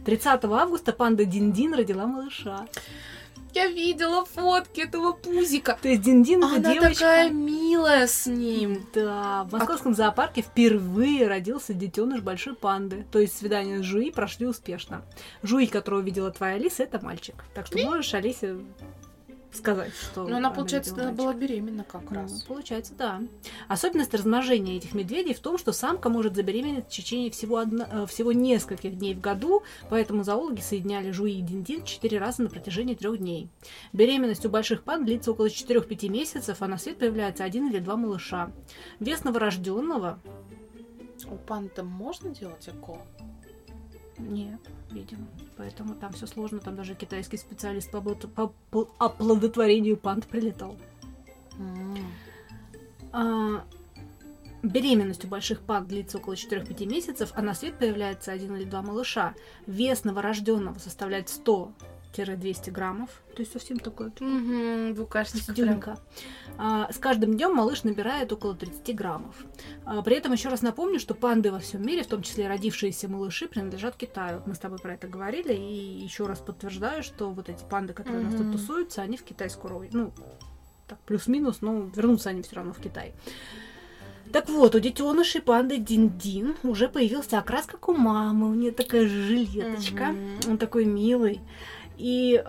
[0.05, 2.67] 30 августа панда Дин-Дин родила малыша.
[3.57, 5.79] Я видела фотки этого пузика.
[5.81, 6.95] То есть Дин-Дин это Она девочка.
[6.95, 8.87] такая милая с ним.
[8.93, 13.07] Да, в московском зоопарке впервые родился детеныш большой панды.
[13.11, 15.07] То есть свидание с Жуи прошли успешно.
[15.43, 17.35] Жуи, которого видела твоя Алиса, это мальчик.
[17.55, 18.59] Так что можешь Алисе
[19.57, 20.27] сказать, что...
[20.29, 21.15] Ну, она, получается, мальчика.
[21.17, 22.43] была беременна как Ну, раз.
[22.45, 23.21] Получается, да.
[23.69, 28.07] Особенность размножения этих медведей в том, что самка может забеременеть в течение всего, одно- э,
[28.07, 32.95] всего нескольких дней в году, поэтому зоологи соединяли жуи и диндин четыре раза на протяжении
[32.95, 33.49] трех дней.
[33.93, 37.97] Беременность у больших панд длится около 4-5 месяцев, а на свет появляется один или два
[37.97, 38.51] малыша.
[39.01, 40.19] Вес новорожденного
[41.31, 42.99] У панды можно делать ЭКО?
[44.19, 44.61] нет,
[44.91, 45.27] видимо.
[45.57, 46.59] Поэтому там все сложно.
[46.61, 50.77] Там даже китайский специалист по, по пл- оплодотворению панд прилетал.
[51.59, 51.97] М.
[53.13, 53.65] А,
[54.63, 58.83] Беременность у больших панд длится около 4-5 месяцев, а на свет появляется один или два
[58.83, 59.35] малыша.
[59.67, 61.29] Вес новорожденного составляет
[62.17, 64.11] 100-200 граммов, то есть совсем такой
[64.93, 65.53] Букашечка.
[65.53, 65.99] Дюнка.
[66.59, 69.35] А, С каждым днем малыш набирает около 30 граммов.
[69.85, 73.09] А, При этом еще раз напомню, что панды во всем мире, в том числе родившиеся
[73.09, 74.43] малыши, принадлежат Китаю.
[74.47, 78.23] Мы с тобой про это говорили, и еще раз подтверждаю, что вот эти панды, которые
[78.23, 80.13] у нас тут тусуются, они в Китай скоро, ну,
[80.87, 83.13] так, плюс-минус, но вернутся они все равно в Китай.
[84.33, 88.51] Так вот, у детенышей панды Дин-Дин уже появился окрас, как у мамы.
[88.51, 90.07] У нее такая жилеточка.
[90.07, 90.51] Мгм.
[90.51, 91.41] Он такой милый.
[91.97, 92.43] И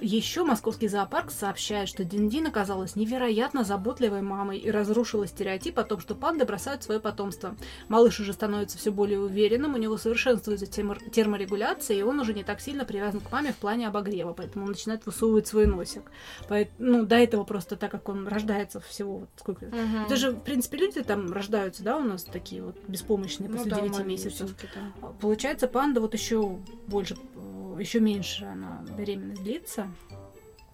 [0.00, 6.00] еще московский зоопарк сообщает, что Диндин оказалась невероятно заботливой мамой и разрушила стереотип о том,
[6.00, 7.54] что панды бросают свое потомство.
[7.88, 12.44] Малыш уже становится все более уверенным, у него совершенствуется термо- терморегуляция, и он уже не
[12.44, 16.02] так сильно привязан к маме в плане обогрева, поэтому он начинает высовывать свой носик.
[16.48, 20.04] Поэт- ну, до этого просто так как он рождается всего вот сколько Мгм.
[20.06, 23.70] это же, в принципе, люди там рождаются, да, у нас такие вот беспомощные Ну после
[23.70, 24.46] да, 9 маленькие месяцев.
[24.48, 25.08] всё-таки, да.
[25.20, 27.16] Получается, панда вот еще больше,
[27.78, 29.88] еще меньше она беременность длится.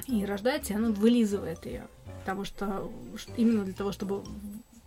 [0.07, 1.87] И рождается, и она вылизывает ее.
[2.21, 2.91] Потому что
[3.37, 4.23] именно для того, чтобы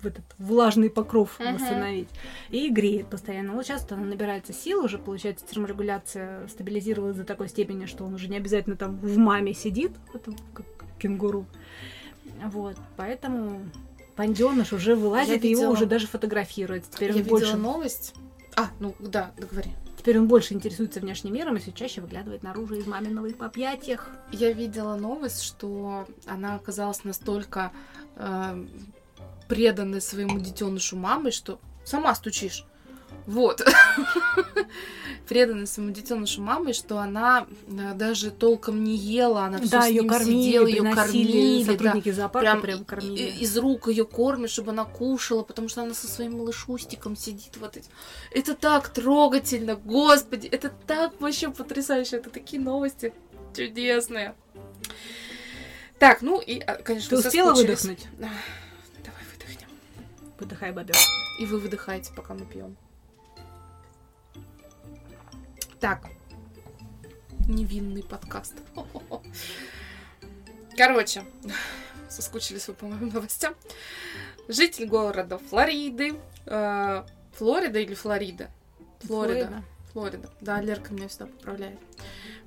[0.02, 1.56] в этот влажный покров Мгм.
[1.56, 2.10] восстановить.
[2.50, 3.54] И греет постоянно.
[3.54, 8.28] Вот сейчас она набирается сил, уже получается терморегуляция стабилизировалась до такой степени, что он уже
[8.28, 10.66] не обязательно там в маме сидит, вот как
[11.00, 11.46] кенгуру.
[12.46, 13.62] Вот, поэтому
[14.16, 16.86] панденыш уже вылазит, и его видела- уже даже фотографируют.
[16.92, 18.14] Теперь Я он видела больше новость.
[18.56, 19.72] А, ну да, договори.
[20.08, 24.08] Теперь он больше интересуется внешним миром и все чаще выглядывает наружу из маминого объятиях.
[24.32, 27.74] Я видела новость, что она оказалась настолько
[28.16, 28.66] э,
[29.50, 32.64] преданной своему детенышу мамой, что сама стучишь.
[33.26, 33.62] Вот.
[35.28, 39.90] преданной своему детенышу мамой, что она э, даже толком не ела, она все да, с
[39.90, 41.72] ее ним кормили, сидела, ее кормили, да.
[41.72, 43.34] сотрудники зоопарка Прям, прям, кормили.
[43.40, 47.78] из рук ее кормят, чтобы она кушала, потому что она со своим малышустиком сидит вот
[47.78, 47.90] эти.
[48.32, 53.14] Это так трогательно, господи, это так вообще потрясающе, это такие новости
[53.56, 54.36] чудесные.
[56.00, 58.06] Так, ну и, а, конечно, Ты успела выдохнуть?
[58.20, 59.68] Давай выдохнем.
[60.40, 60.96] Выдыхай, бобер.
[61.40, 62.78] И вы выдыхаете, пока мы пьем.
[65.80, 66.08] Так.
[67.48, 68.56] Невинный подкаст.
[70.76, 71.24] Короче,
[72.10, 73.56] соскучились вы по моим новостям.
[74.48, 76.16] Житель города Флориды.
[76.46, 78.50] э, Флорида или Флорида?
[79.02, 79.64] Флорида.
[79.94, 80.30] Флорида.
[80.42, 81.80] Да, Лерка меня всегда поправляет.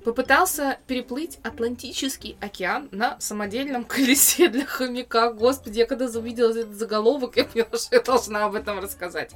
[0.03, 5.31] Попытался переплыть Атлантический океан на самодельном колесе для хомяка.
[5.31, 9.33] Господи, я когда увидела этот заголовок, я поняла, что я должна об этом рассказать.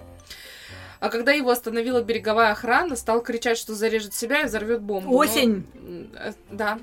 [0.99, 5.12] А когда его остановила береговая охрана, стал кричать, что зарежет себя и взорвет бомбу.
[5.12, 5.65] Но- Осень.
[5.75, 6.79] М, э, Да.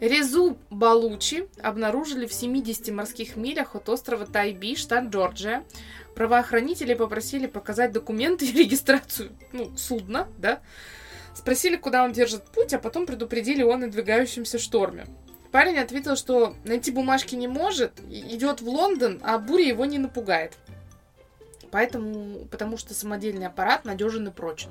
[0.00, 5.64] Резу Балучи обнаружили в 70 морских милях от острова Тайби, штат Джорджия.
[6.14, 10.60] Правоохранители попросили показать документы и регистрацию ну, судна, да.
[11.34, 15.06] Спросили, куда он держит путь, а потом предупредили о надвигающемся шторме.
[15.50, 20.54] Парень ответил, что найти бумажки не может, идет в Лондон, а буря его не напугает.
[21.70, 24.70] Поэтому, потому что самодельный аппарат надежен и прочен.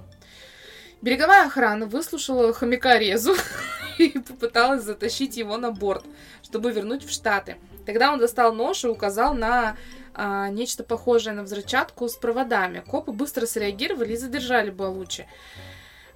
[1.01, 3.35] Береговая охрана выслушала хомяка Резу
[3.97, 6.03] и попыталась затащить его на борт,
[6.41, 7.57] чтобы вернуть в Штаты.
[7.85, 9.77] Тогда он достал нож и указал на
[10.13, 12.79] а, нечто похожее на взрывчатку с проводами.
[12.79, 15.27] Копы быстро среагировали и задержали Балучи.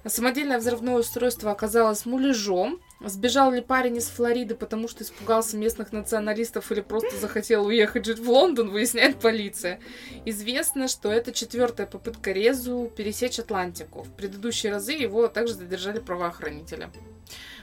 [0.06, 2.80] Самодельное взрывное устройство оказалось муляжом.
[3.02, 8.18] Сбежал ли парень из Флориды, потому что испугался местных националистов или просто захотел уехать жить
[8.18, 9.80] в Лондон, выясняет полиция.
[10.26, 14.02] Известно, что это четвертая попытка Резу пересечь Атлантику.
[14.02, 16.90] В предыдущие разы его также задержали правоохранители.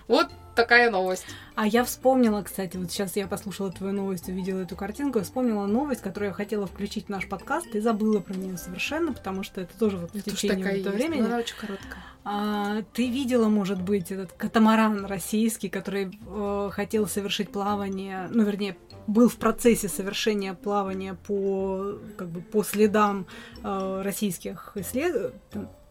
[0.07, 1.25] Вот такая новость.
[1.55, 5.65] А я вспомнила, кстати, вот сейчас я послушала твою новость, увидела эту картинку, и вспомнила
[5.65, 9.61] новость, которую я хотела включить в наш подкаст, и забыла про нее совершенно, потому что
[9.61, 11.25] это тоже вот в Это течение этого есть, времени.
[11.25, 12.03] она очень короткая.
[12.25, 18.75] А, ты видела, может быть, этот катамаран российский, который э, хотел совершить плавание, ну, вернее,
[19.05, 23.27] был в процессе совершения плавания по, как бы, по следам
[23.63, 25.33] э, российских исслед...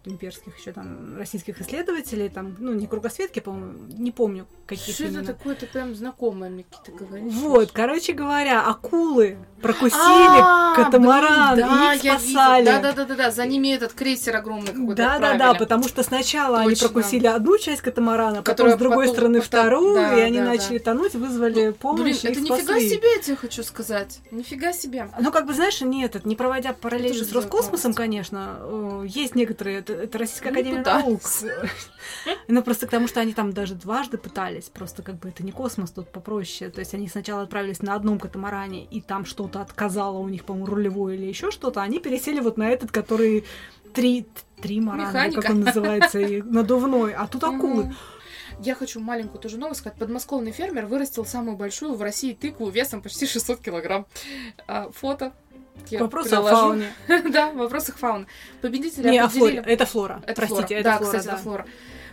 [0.07, 5.25] имперских еще там российских исследователей, там, ну, не кругосветки, по-моему, не помню, какие Что это
[5.25, 5.55] такое?
[5.55, 7.33] Ты прям знакомое мне какие-то говоришь.
[7.35, 12.61] Вот, короче говоря, акулы прокусили А, катамаран, да, их спасали.
[12.61, 12.81] видела.
[12.81, 15.59] Да, да, да, да, да, за ними этот крейсер огромный какой-то Да, да, да, отправили.
[15.59, 20.41] потому что сначала они прокусили одну часть катамарана, потом с другой стороны вторую, и они
[20.41, 24.21] начали тонуть, вызвали помощь, Блин, и это нифига себе, я тебе хочу сказать.
[24.31, 25.09] Нифига себе.
[25.19, 30.19] Ну, как бы, знаешь, нет, не проводя параллели с Роскосмосом, конечно, э, есть некоторые, это,
[30.19, 31.23] Российская Не Академия Наук.
[31.23, 31.47] пытались.
[32.49, 35.91] Ну, просто потому что они там даже дважды пытались, просто как бы это не космос,
[35.91, 36.71] тут попроще.
[36.71, 40.67] То есть они сначала отправились на одном катамаране, и там что-то отказало у них, по-моему,
[40.67, 43.45] рулевое или еще что-то, они пересели вот на этот, который
[43.93, 44.27] три,
[44.63, 47.95] три марана, как он называется, и надувной, а тут акулы.
[48.61, 49.99] Я хочу маленькую тоже новость сказать.
[49.99, 54.07] Подмосковный фермер вырастил самую большую в России тыкву весом почти 600 килограмм.
[54.67, 55.33] А, фото.
[55.91, 56.93] Я Вопрос о фауне.
[57.31, 58.27] да, в вопросах фауны.
[58.61, 59.59] Победителя Не, флоре.
[59.61, 59.73] определили...
[59.75, 60.23] Это флора.
[60.27, 60.81] Это Простите, флора.
[60.81, 61.33] это да, флора, кстати, да.
[61.35, 61.67] это флора.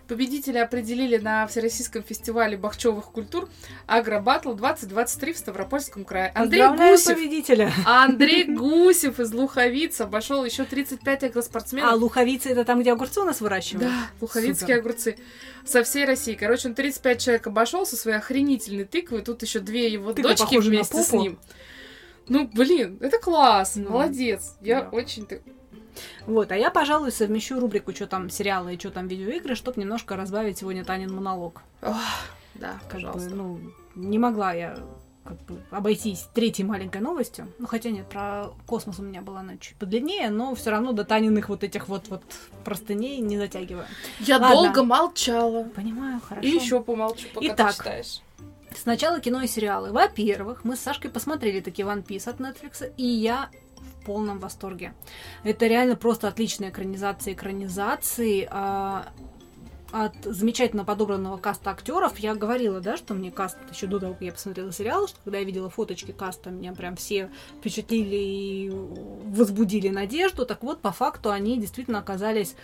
[0.08, 3.47] Победителя определили на Всероссийском фестивале бахчевых культур
[3.88, 6.30] Агробатл 2023 в Ставропольском крае.
[6.36, 7.15] Андрей Гусев.
[7.15, 7.71] победителя.
[7.86, 11.93] Андрей Гусев из Луховиц обошел еще 35 А агроспортсменов.
[12.02, 13.88] луховицы это там, где огурцы у нас выращивают?
[13.89, 14.80] Да, луховицкие Супер.
[14.80, 15.17] огурцы.
[15.65, 16.34] Со всей России.
[16.34, 19.21] Короче, он 35 человек обошел со своей охренительной тыквой.
[19.21, 21.39] Тут еще две его Тыква дочки вместе с ним.
[22.28, 24.58] Ну, блин, это класс, Ну, молодец.
[24.62, 24.90] Я да.
[24.90, 25.28] очень...
[26.26, 30.16] Вот, а я, пожалуй, совмещу рубрику «Что там сериалы» и «Что там видеоигры», чтобы немножко
[30.16, 31.62] разбавить сегодня Танин монолог.
[31.82, 31.96] Ох,
[32.56, 33.30] да, Как пожалуйста.
[33.30, 33.60] бы, ну,
[33.96, 34.78] не могла я
[35.24, 37.48] как бы обойтись третьей маленькой новостью.
[37.58, 41.06] Ну, хотя нет, про космос у меня была она чуть подлиннее, но все равно до
[41.06, 42.24] Таниных вот этих вот, вот
[42.66, 43.86] простыней не затягиваю.
[44.20, 44.56] Я Ладно.
[44.56, 45.64] долго молчала.
[45.76, 46.46] Понимаю, хорошо.
[46.46, 47.72] И еще помолчу, пока Итак.
[47.72, 48.22] ты читаешь.
[48.78, 49.92] Сначала кино и сериалы.
[49.92, 54.94] Во-первых, мы с Сашкой посмотрели таки One Piece от Netflix, и я в полном восторге.
[55.44, 58.48] Это реально просто отличная экранизация экранизации.
[58.50, 59.08] а,
[59.94, 62.18] от замечательно подобранного каста актеров.
[62.18, 65.38] Я говорила, да, что мне каст еще до того, как я посмотрела сериал, что когда
[65.38, 70.48] я видела фоточки каста, меня прям все впечатлили и возбудили надежду.
[70.48, 72.56] Так вот, по факту они действительно оказались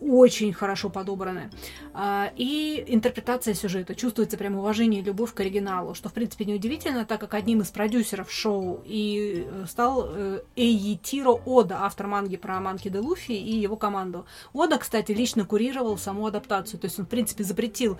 [0.00, 1.50] очень хорошо подобраны.
[1.94, 3.94] А, И интерпретация сюжета.
[3.94, 7.70] Чувствуется прям уважение и любовь к оригиналу, что, в принципе, неудивительно, так как одним из
[7.70, 13.56] продюсеров шоу и э, стал э, Эйитиро Ода, автор манги про Манки де Луфи и
[13.56, 14.26] его команду.
[14.52, 17.98] Ода, кстати, лично курировал саму адаптацию, то есть он, в принципе, запретил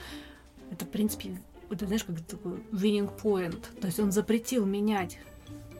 [0.70, 3.62] это, в принципе, это, знаешь, как такой winning point.
[3.80, 5.18] То есть он запретил менять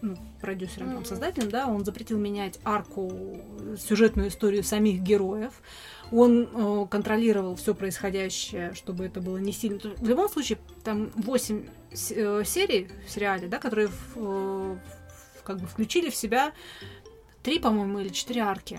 [0.03, 3.39] ну, продюсером, там, создателем, да, он запретил менять арку,
[3.79, 5.53] сюжетную историю самих героев.
[6.13, 9.79] Он э, контролировал все происходящее, чтобы это было не сильно.
[9.97, 15.43] В любом случае, там 8 с- э, серий в сериале, да, которые в- э, в-
[15.43, 16.53] как бы включили в себя
[17.43, 18.79] три, по-моему, или четыре арки.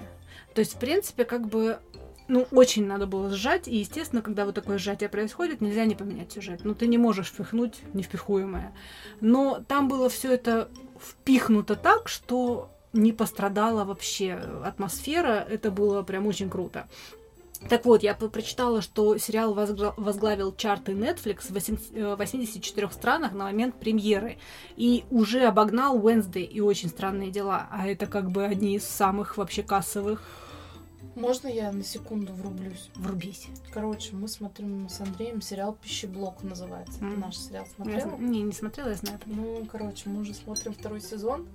[0.53, 1.79] То есть, в принципе, как бы
[2.29, 6.29] ну, очень надо было сжать, и, естественно, когда вот такое сжатие происходит, нельзя не поменять
[6.33, 6.59] сюжет.
[6.65, 8.73] Ну, ты не можешь впихнуть невпихуемое.
[9.21, 14.33] Но там было все это впихнуто так, что не пострадала вообще
[14.63, 15.45] атмосфера.
[15.49, 16.87] Это было прям очень круто.
[17.69, 23.33] Так вот, я прочитала, что сериал возгла- возглавил чарты Netflix в 80 э, 84 странах
[23.33, 24.37] на момент премьеры
[24.75, 27.67] и уже обогнал Wednesday и очень странные дела.
[27.71, 30.21] А это как бы одни из самых вообще кассовых.
[31.17, 32.89] Можно я на секунду врублюсь?
[32.95, 33.47] Врубись.
[33.73, 37.03] Короче, мы смотрим с Андреем сериал «Пищеблок» называется.
[37.03, 37.19] Мгм.
[37.21, 38.09] Наш сериал Я смотрела?
[38.11, 39.19] зн- не, не смотрела, я знаю.
[39.25, 41.47] Ну, короче, мы уже смотрим второй сезон.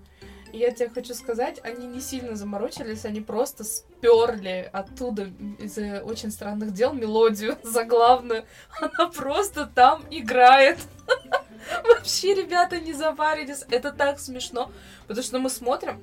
[0.53, 6.03] И я тебе хочу сказать, они не сильно заморочились, они просто сперли оттуда из э,
[6.03, 8.44] очень странных дел мелодию заглавную.
[8.81, 10.79] Она просто там играет.
[11.88, 13.64] Вообще, ребята, не запарились.
[13.70, 14.72] Это так смешно.
[15.07, 16.03] Потому что мы смотрим.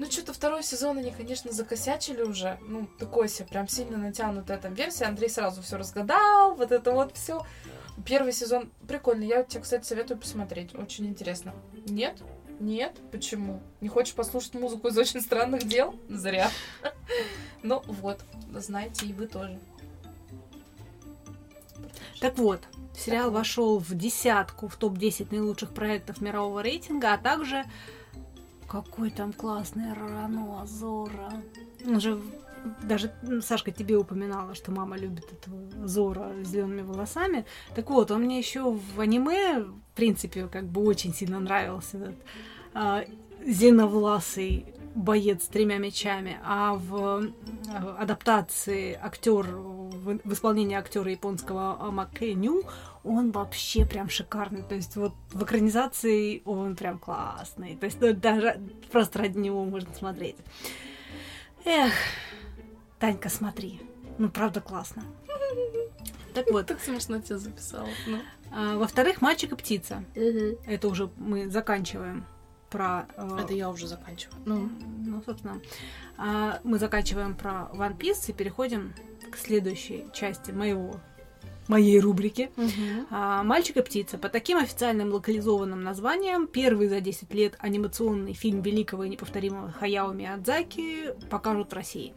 [0.00, 2.58] Ну, что-то второй сезон они, конечно, закосячили уже.
[2.62, 5.04] Ну, такой себе, прям сильно натянутая там версия.
[5.04, 7.44] Андрей сразу все разгадал, вот это вот все.
[8.06, 9.26] Первый сезон прикольный.
[9.26, 10.74] Я тебе, кстати, советую посмотреть.
[10.74, 11.54] Очень интересно.
[11.86, 12.16] Нет?
[12.60, 12.96] Нет?
[13.12, 13.60] Почему?
[13.82, 15.94] Не хочешь послушать музыку из очень странных дел?
[16.08, 16.50] Зря.
[17.62, 18.20] Ну вот,
[18.54, 19.60] знаете, и вы тоже.
[22.20, 22.62] Так вот,
[22.96, 27.66] сериал вошел в десятку, в топ-10 наилучших проектов мирового рейтинга, а также
[28.70, 31.42] какой там классный Рано Зора.
[31.86, 32.20] Он же
[32.82, 33.10] даже
[33.42, 37.44] Сашка тебе упоминала, что мама любит этого Зора с зелеными волосами.
[37.74, 42.14] Так вот, он мне еще в аниме, в принципе, как бы очень сильно нравился этот
[42.74, 43.04] а,
[43.44, 51.90] зеленовласый боец с тремя мечами, а в э, адаптации актер в, исполнении актера японского а,
[51.90, 52.62] Макэню
[53.04, 54.62] он вообще прям шикарный.
[54.62, 57.76] То есть вот в экранизации он прям классный.
[57.76, 58.60] То есть ну, даже
[58.90, 60.36] просто ради него можно смотреть.
[61.64, 61.92] Эх,
[62.98, 63.80] Танька, смотри.
[64.18, 65.02] Ну, правда, классно.
[66.34, 66.66] Так вот.
[66.66, 67.88] Так смешно тебя записала.
[68.06, 68.18] Ну.
[68.52, 70.04] А, во-вторых, мальчик и птица.
[70.14, 72.26] Это уже мы заканчиваем
[72.70, 73.06] про...
[73.16, 74.40] э, Это я уже заканчиваю.
[74.46, 74.70] Ну,
[75.04, 75.60] Ну, собственно,
[76.16, 78.94] а, мы заканчиваем про One Piece и переходим
[79.30, 80.94] к следующей части моего
[81.70, 82.50] моей рубрики.
[83.10, 84.18] А, «Мальчик и птица».
[84.18, 90.12] По таким официальным локализованным названиям первый за 10 лет анимационный фильм великого и неповторимого Хаяо
[90.12, 92.12] Миядзаки покажут в России.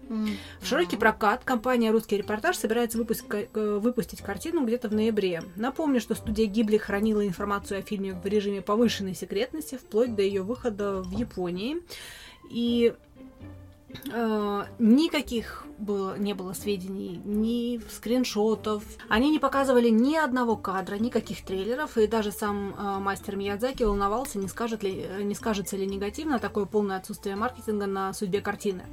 [0.60, 5.44] В широкий прокат компания «Русский репортаж» собирается выпуск- э, выпустить картину где-то в ноябре.
[5.56, 10.42] Напомню, что студия Гибли хранила информацию о фильме в режиме повышенной секретности вплоть до ее
[10.42, 11.78] выхода в Японии.
[12.50, 12.94] И
[14.80, 18.84] никаких было, не было сведений, ни скриншотов.
[19.10, 24.40] Они не показывали ни одного кадра, никаких трейлеров, и даже сам э, мастер Миядзаки волновался,
[24.40, 28.84] не, скажет ли, э, не скажется ли негативно такое полное отсутствие маркетинга на судьбе картины.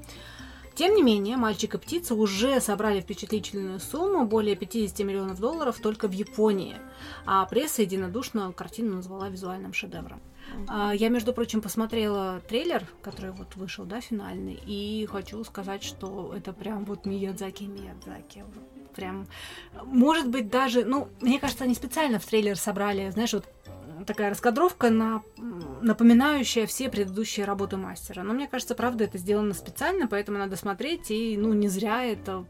[0.74, 6.08] Тем не менее, «Мальчик и птица» уже собрали впечатлительную сумму, более 50 миллионов долларов только
[6.08, 6.76] в Японии,
[7.26, 10.22] а пресса единодушно картину назвала визуальным шедевром.
[10.68, 16.32] А, Я, между прочим, посмотрела трейлер, который вот вышел, да, финальный, и хочу сказать, что
[16.36, 18.44] это прям вот Миядзаки Миядзаки.
[18.94, 19.26] Прям,
[19.84, 23.46] может быть, даже, ну, мне кажется, они специально в трейлер собрали, знаешь, вот
[24.06, 25.22] такая раскадровка, на,
[25.82, 28.22] напоминающая все предыдущие работы мастера.
[28.22, 32.44] Но мне кажется, правда, это сделано специально, поэтому надо смотреть, и, ну, не зря это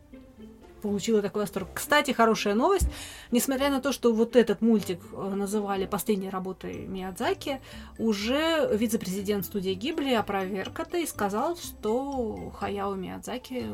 [0.80, 1.68] получила такой восторг.
[1.74, 2.88] Кстати, хорошая новость.
[3.30, 7.60] Несмотря на то, что вот этот мультик э, называли последней работой Миядзаки,
[7.98, 13.66] уже вице-президент студии Гибли опроверг это и сказал, что Хаяо Миядзаки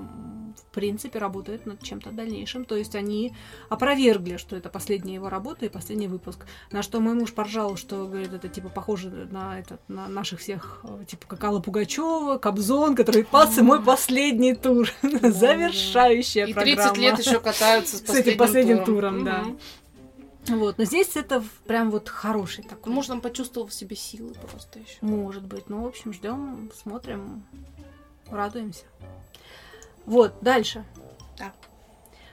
[0.57, 2.65] в принципе работает над чем-то дальнейшим.
[2.65, 3.35] То есть они
[3.69, 6.47] опровергли, что это последняя его работа и последний выпуск.
[6.71, 10.81] На что мой муж поржал, что, говорит, это типа похоже на, этот, на наших всех,
[10.85, 14.89] э, типа как Алла Пугачева, Кобзон, который пас, и мой последний тур.
[15.03, 16.96] Завершающая программа.
[16.97, 19.39] 30 лет еще катаются с С этим последним туром, да.
[19.39, 19.59] Мгм.
[20.49, 22.93] Вот, но здесь это прям вот хороший такой.
[22.93, 24.99] Может, он почувствовал в себе силы просто еще.
[25.01, 25.69] Может быть.
[25.69, 27.45] Ну, в общем, ждем, смотрим,
[28.31, 28.85] радуемся.
[30.05, 30.85] Вот, дальше.
[31.37, 31.55] Так.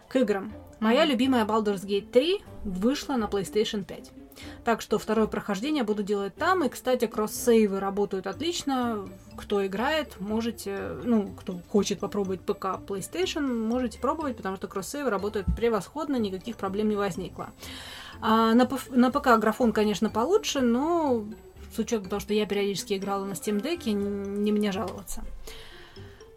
[0.07, 0.53] К играм.
[0.79, 4.11] Моя любимая Baldur's Gate 3 вышла на PlayStation 5.
[4.63, 6.63] Так что второе прохождение буду делать там.
[6.63, 9.07] И, кстати, кросс-сейвы работают отлично.
[9.35, 15.47] Кто играет, можете, ну, кто хочет попробовать ПК, PlayStation, можете пробовать, потому что кросс-сейвы работают
[15.55, 17.49] превосходно, никаких проблем не возникло.
[18.21, 21.25] А на, на ПК графон, конечно, получше, но
[21.75, 25.23] с учетом того, что я периодически играла на Steam Deck, не мне жаловаться.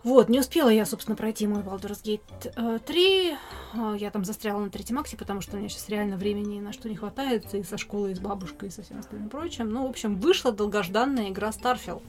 [0.06, 3.36] Вот, не успела я, собственно, пройти мой Baldur's Gate э, 3.
[3.74, 6.72] А, Я там застряла на третьем акте, потому что у меня сейчас реально времени на
[6.72, 9.68] что не хватает, и со школой, и с бабушкой, и со всем остальным прочим.
[9.68, 12.04] Ну, в общем, вышла долгожданная игра Starfield.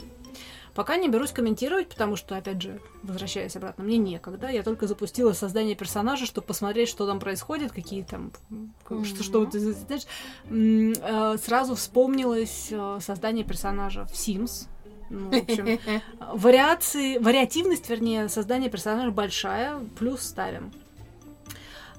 [0.74, 4.48] Пока не берусь комментировать, потому что, опять же, возвращаясь обратно, мне некогда.
[4.48, 8.30] Я только запустила создание персонажа, чтобы посмотреть, что там происходит, какие там...
[8.48, 10.06] м, Что, что вот, знаешь,
[10.48, 14.68] э, сразу вспомнилось э, создание персонажа в Sims.
[15.10, 15.78] Ну, в общем,
[16.20, 20.72] вариации, вариативность, вернее, создания персонажа большая, плюс ставим.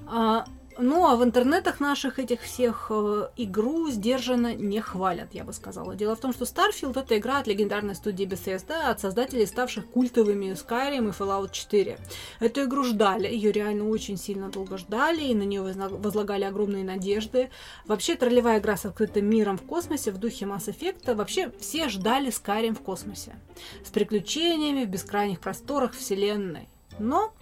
[0.06, 0.44] А,
[0.80, 5.94] ну, а в интернетах наших этих всех э, игру сдержанно не хвалят, я бы сказала.
[5.94, 10.52] Дело в том, что Starfield это игра от легендарной студии Bethesda, от создателей, ставших культовыми
[10.52, 11.98] Skyrim и Fallout 4.
[12.40, 17.50] Эту игру ждали, ее реально очень сильно долго ждали, и на нее возлагали огромные надежды.
[17.86, 22.30] Вообще, троллевая игра с открытым миром в космосе в духе Mass Effect, вообще все ждали
[22.30, 23.36] Skyrim в космосе.
[23.84, 26.68] С приключениями в бескрайних просторах вселенной.
[26.98, 27.32] Но,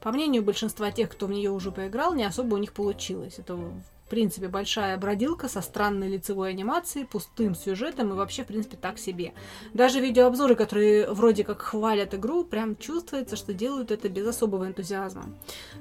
[0.00, 3.38] по мнению большинства тех, кто в нее уже поиграл, не особо у них получилось.
[3.38, 8.76] Это, в принципе, большая бродилка со странной лицевой анимацией, пустым сюжетом и вообще, в принципе,
[8.76, 9.34] так себе.
[9.72, 15.26] Даже видеообзоры, которые вроде как хвалят игру, прям чувствуется, что делают это без особого энтузиазма.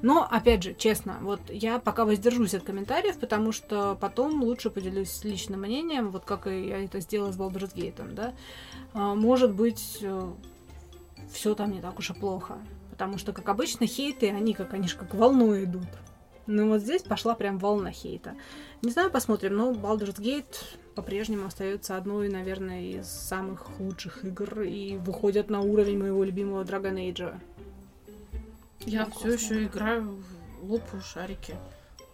[0.03, 5.23] Но, опять же, честно, вот я пока воздержусь от комментариев, потому что потом лучше поделюсь
[5.23, 8.33] личным мнением, вот как я это сделала с Baldur's Gate, да.
[8.93, 10.03] А, Может быть,
[11.31, 12.59] все там не так уж и плохо.
[12.99, 15.87] Потому что, как обычно, хейты, они как, они же как волной идут.
[16.47, 18.35] Ну вот здесь пошла прям волна хейта.
[18.81, 20.57] Не знаю, посмотрим, но Baldur's Gate
[20.95, 26.95] по-прежнему остается одной, наверное, из самых лучших игр и выходят на уровень моего любимого Dragon
[26.95, 27.39] Age.
[28.81, 30.21] Я Ну, все еще играю
[30.59, 31.55] в лопаю шарики.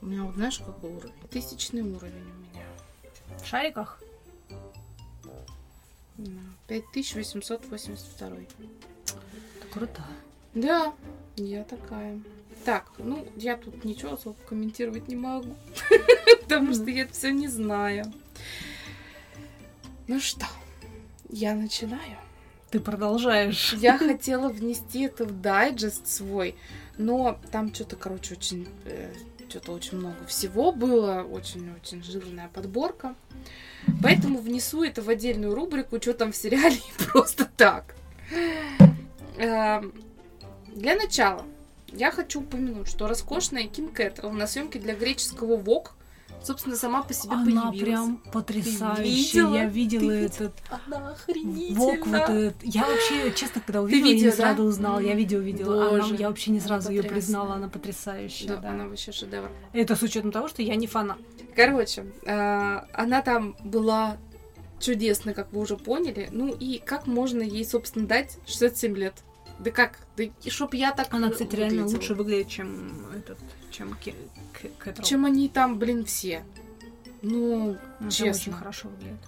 [0.01, 1.15] У меня вот знаешь какой уровень?
[1.31, 2.63] Тысячный уровень у меня.
[3.43, 3.99] В шариках?
[6.17, 8.38] Да, 5882.
[9.73, 10.03] Круто.
[10.56, 10.93] Да,
[11.36, 12.20] я такая.
[12.64, 15.56] Так, ну, я тут ничего особо комментировать не могу,
[16.41, 18.06] потому что я все не знаю.
[20.08, 20.45] Ну что,
[21.30, 22.18] я начинаю.
[22.72, 23.74] Ты продолжаешь.
[23.74, 26.56] Я хотела внести это в дайджест свой,
[26.97, 28.68] но там что-то, короче, очень...
[28.86, 29.14] э,
[29.49, 33.16] что-то очень много всего было, очень-очень жирная подборка.
[34.01, 36.78] Поэтому внесу это в отдельную рубрику, что там в сериале
[37.12, 37.95] просто так.
[39.38, 39.93] Эм,
[40.76, 41.43] Для начала
[41.88, 45.93] я хочу упомянуть, что роскошная Ким Кэтрелл на съемке для греческого ВОК,
[46.43, 47.80] собственно, сама по себе Она появилась.
[47.80, 49.03] прям потрясающая.
[49.03, 49.55] видела?
[49.55, 51.80] Я видела Ты этот Она охренительна.
[51.80, 52.55] Вок, вот этот.
[52.63, 54.36] Я вообще, честно, когда увидела, видео, я не да?
[54.36, 54.99] сразу узнала.
[54.99, 55.88] Я видео видела.
[55.88, 58.47] Она- Боже, я вообще не она сразу ее признала, она потрясающая.
[58.49, 58.69] Да, да.
[58.71, 59.49] она вообще шедевр.
[59.71, 61.17] Это с учетом того, что я не фанат.
[61.55, 64.17] Короче, э, она там была
[64.82, 66.28] чудесной, как вы уже поняли.
[66.32, 69.13] Ну и как можно ей, собственно, дать 67 лет?
[69.60, 69.99] Да как?
[70.18, 71.97] Да и чтоб я так Она, кстати, реально выглядела.
[71.99, 73.38] лучше выглядит, чем этот,
[73.72, 74.16] чем Ки-
[74.53, 75.06] К- Кэтрол.
[75.06, 76.43] Чем они там, блин, все.
[77.22, 78.32] Ну, Она прям честно.
[78.32, 79.20] очень хорошо выглядит.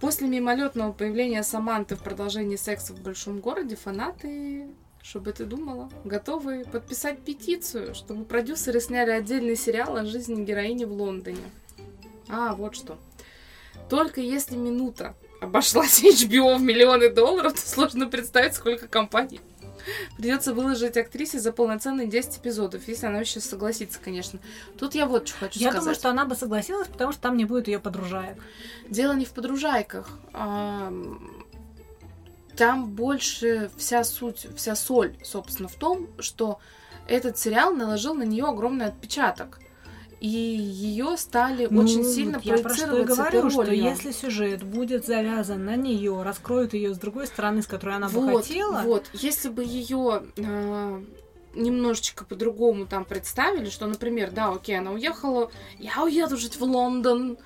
[0.00, 4.68] После мимолетного появления Саманты в продолжении секса в большом городе фанаты,
[5.02, 10.92] чтобы ты думала, готовы подписать петицию, чтобы продюсеры сняли отдельный сериал о жизни героини в
[10.92, 11.42] Лондоне.
[12.28, 12.98] А, вот что.
[13.90, 15.14] Только если минута
[15.44, 19.40] обошлась HBO в миллионы долларов, то сложно представить, сколько компаний
[20.16, 24.38] придется выложить актрисе за полноценные 10 эпизодов, если она сейчас согласится, конечно.
[24.78, 25.80] Тут я вот что хочу Я сказать.
[25.80, 28.38] думаю, что она бы согласилась, потому что там не будет ее подружаек.
[28.88, 30.08] Дело не в подружайках.
[30.32, 31.44] ам,
[32.56, 36.58] Там больше вся суть, вся соль, собственно, в том, что
[37.06, 39.60] этот сериал наложил на нее огромный отпечаток.
[40.24, 44.10] И ее стали очень Ну, сильно вот я про что и проецировать говорю, что если
[44.10, 48.46] сюжет будет завязан на нее, раскроют ее с другой стороны, с которой она бы вот,
[48.46, 50.22] хотела, вот, если бы ее
[51.54, 57.36] немножечко по-другому там представили, что, например, да, окей, она уехала, я уеду жить в Лондон,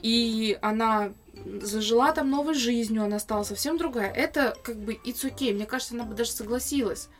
[0.00, 1.12] и она
[1.60, 4.10] зажила там новой жизнью, она стала совсем другая.
[4.10, 5.52] Это как бы it's okay.
[5.52, 7.10] Мне кажется, она бы даже согласилась.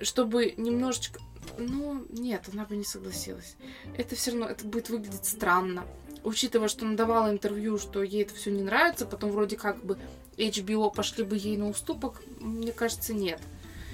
[0.00, 1.18] Чтобы немножечко...
[1.58, 3.56] Ну, нет, она бы не согласилась.
[3.96, 5.84] Это все равно, это будет выглядеть странно.
[6.24, 9.96] Учитывая, что она давала интервью, что ей это все не нравится, потом вроде как бы
[10.36, 13.40] HBO пошли бы ей на уступок, мне кажется, нет.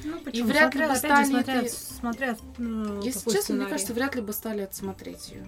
[0.05, 0.49] ну, И почему?
[0.49, 3.71] вряд ли смотря, бы опять же, стали смотря, этой- смотря, ну, Если честно, мне сценарий.
[3.71, 5.47] кажется, вряд ли бы стали отсмотреть ее.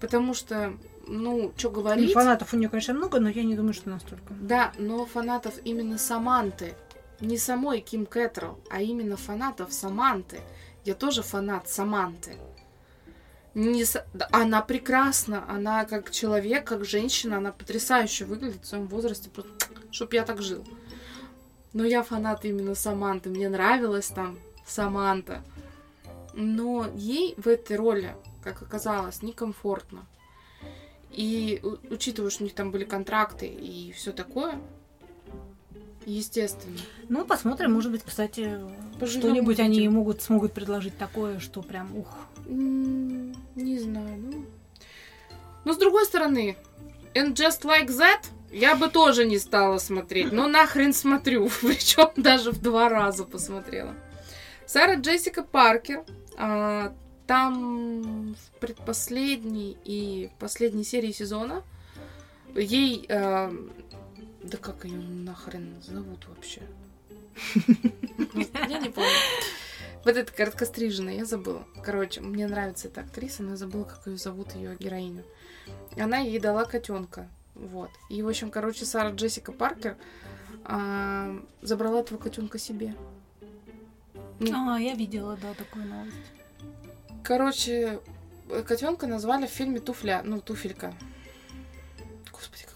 [0.00, 0.72] Потому что,
[1.06, 2.12] ну, что Ну, говорить...
[2.12, 4.34] Фанатов у нее, конечно, много, но я не думаю, что настолько.
[4.40, 6.74] Да, но фанатов именно Саманты.
[7.20, 10.40] Не самой Ким Кэтрелл, а именно фанатов Саманты.
[10.84, 12.36] Я тоже фанат Саманты.
[13.54, 13.84] Не
[14.30, 19.28] Она прекрасна, она как человек, как женщина, она потрясающе выглядит в своем возрасте,
[19.90, 20.64] чтоб я так жил.
[21.72, 25.42] Но я фанат именно Саманты, мне нравилась там Саманта.
[26.32, 30.06] Но ей в этой роли, как оказалось, некомфортно.
[31.10, 31.60] И
[31.90, 34.60] учитывая, что у них там были контракты и все такое,
[36.06, 36.78] естественно.
[37.08, 38.58] Ну, посмотрим, может быть, кстати,
[39.04, 42.08] что-нибудь они могут, смогут предложить такое, что прям ух.
[42.46, 44.44] Не знаю, ну.
[45.64, 46.56] Но с другой стороны,
[47.14, 50.32] And Just Like That я бы тоже не стала смотреть.
[50.32, 51.48] Но нахрен смотрю.
[51.62, 53.94] Причем даже в два раза посмотрела.
[54.66, 56.04] Сара Джессика Паркер.
[56.36, 56.92] а,
[57.26, 61.62] там в предпоследней и в последней серии сезона
[62.54, 63.06] ей...
[63.08, 63.52] а,
[64.42, 66.62] да как ее нахрен зовут вообще?
[67.54, 69.10] Я не помню.
[70.04, 71.66] Вот эта короткостриженная, я забыла.
[71.84, 75.24] Короче, мне нравится эта актриса, но я забыла, как ее зовут, ее героиню.
[75.98, 77.28] Она ей дала котенка.
[77.54, 77.90] Вот.
[78.08, 79.98] И, в общем, короче, Сара Джессика Паркер
[80.64, 82.94] а, забрала этого котенка себе.
[84.38, 86.16] Ну, А, я видела, да, такую новость.
[87.22, 88.00] Короче,
[88.66, 90.94] котенка назвали в фильме Туфля, ну, туфелька.
[92.32, 92.69] Господи.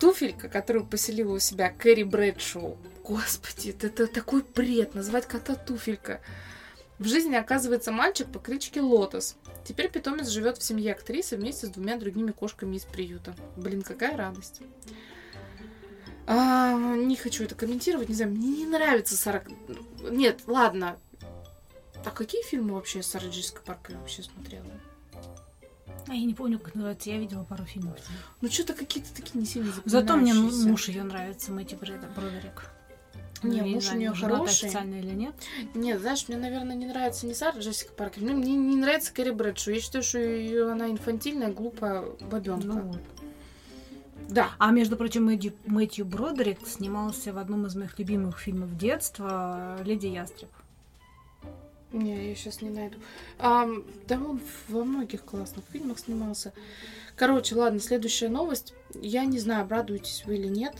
[0.00, 2.78] Туфелька, которую поселила у себя Кэрри Брэдшоу.
[3.04, 6.20] Господи, это, это такой бред, назвать кота туфелька.
[6.98, 9.36] В жизни оказывается мальчик по кличке Лотос.
[9.64, 13.36] Теперь питомец живет в семье актрисы вместе с двумя другими кошками из приюта.
[13.56, 14.62] Блин, какая радость.
[16.26, 19.44] А, не хочу это комментировать, не знаю, мне не нравится Сара...
[20.10, 20.98] Нет, ладно,
[22.04, 24.66] а какие фильмы вообще Сара Джессика Паркер вообще смотрела?
[26.08, 27.96] А я не помню, как называется, я видела пару фильмов.
[28.40, 32.70] Ну, что-то какие-то такие не сильно Зато мне муж ее нравится, Мэтью Брэд- Бродерик.
[33.42, 34.64] Не, я муж у знаю, нее женат хороший.
[34.66, 35.34] официально или нет.
[35.74, 39.30] Нет, знаешь, мне, наверное, не нравится не Сара Джессика Паркер, ну, мне не нравится Кэрри
[39.30, 39.72] Брэдшоу.
[39.72, 42.66] Я считаю, что её- она инфантильная, глупая бабенка.
[42.66, 43.00] Ну вот.
[44.28, 44.50] Да.
[44.58, 50.06] А между прочим, Мэтью, Мэтью Бродерик снимался в одном из моих любимых фильмов детства «Леди
[50.08, 50.50] Ястреб».
[51.92, 52.98] Не, я сейчас не найду.
[53.38, 56.52] Ам, да он во многих классных фильмах снимался.
[57.16, 58.74] Короче, ладно, следующая новость.
[58.94, 60.74] я не знаю, обрадуетесь вы или нет,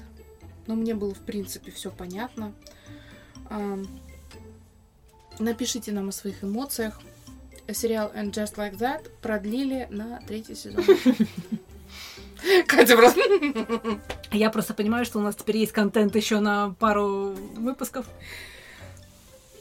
[0.67, 2.55] но мне было, в принципе, все понятно.
[3.49, 3.87] Ам,
[5.41, 7.01] Напишите нам о своих эмоциях.
[7.73, 10.85] Сериал And Just Like That продлили на третий сезон.
[12.67, 13.21] Катя просто...
[14.33, 18.07] Я просто понимаю, что у нас теперь есть контент еще на пару выпусков.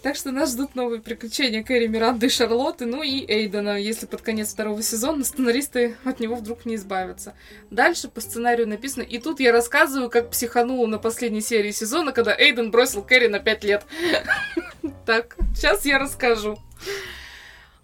[0.02, 4.22] Так что нас ждут новые приключения Кэрри, Миранды и Шарлотты, ну и Эйдена, если под
[4.22, 7.36] конец второго сезона сценаристы от него вдруг не избавятся.
[7.70, 12.34] Дальше по сценарию написано, и тут я рассказываю, как психанула на последней серии сезона, когда
[12.38, 13.86] Эйден бросил Кэрри на пять лет.
[15.06, 16.60] Так, сейчас я расскажу.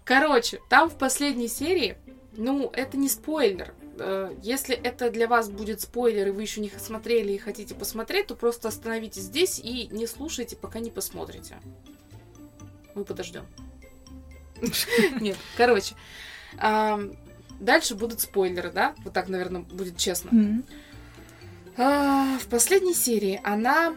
[0.04, 1.96] Короче, там в последней серии,
[2.36, 3.74] ну, это не спойлер.
[3.98, 8.28] Э, Если это для вас будет спойлер, и вы еще не смотрели и хотите посмотреть,
[8.28, 11.56] то просто остановитесь здесь и не слушайте, пока не посмотрите.
[12.96, 13.44] Мы подождем.
[15.20, 15.94] Нет, короче.
[17.60, 18.94] Дальше будут спойлеры, да?
[19.04, 20.62] Вот так, наверное, будет честно.
[21.76, 23.94] А, В последней серии она...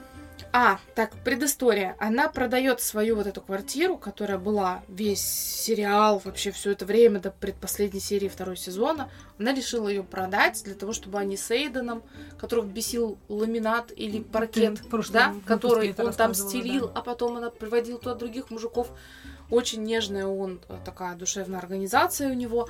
[0.52, 1.96] А, так, предыстория.
[2.00, 7.32] Она продает свою вот эту квартиру, которая была весь сериал, вообще все это время до
[7.32, 9.10] предпоследней серии второго сезона.
[9.38, 12.04] Она решила ее продать для того, чтобы они с Эйденом,
[12.38, 14.82] которого бесил ламинат или паркет,
[15.12, 17.00] да, который он там стелил, да.
[17.00, 18.90] а потом она приводил туда других мужиков.
[19.50, 22.70] Очень нежная он, э, такая душевная организация у него.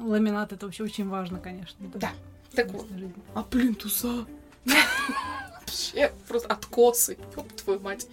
[0.00, 1.76] Ламинат это вообще очень важно, конечно.
[1.94, 2.10] Да.
[2.52, 2.86] Так вот.
[3.34, 4.26] А плинтуса?
[5.66, 8.06] Вообще просто откосы, ёб твою мать.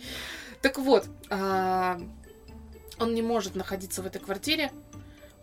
[0.62, 2.00] Так вот, а,
[3.00, 4.72] он не может находиться в этой квартире.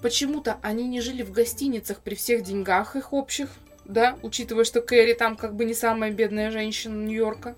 [0.02, 3.50] Почему-то они не жили в гостиницах при всех деньгах их общих,
[3.84, 7.56] да, учитывая, что Кэрри там как бы не самая бедная женщина Нью-Йорка.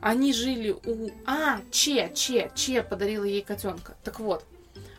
[0.00, 1.10] Они жили у...
[1.26, 3.94] А, Че, Че, Че подарила ей котенка.
[4.02, 4.44] Так вот,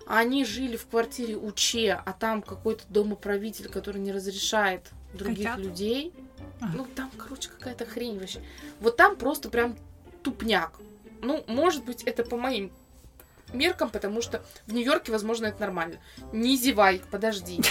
[0.07, 5.59] они жили в квартире у Че, а там какой-то домоправитель, который не разрешает других Котят?
[5.59, 6.13] людей.
[6.73, 8.41] Ну, там, короче, какая-то хрень вообще.
[8.79, 9.75] Вот там просто прям
[10.23, 10.79] тупняк.
[11.21, 12.71] Ну, может быть, это по моим
[13.53, 15.97] меркам, потому что в Нью-Йорке, возможно, это нормально.
[16.31, 17.61] Не зевай, подожди.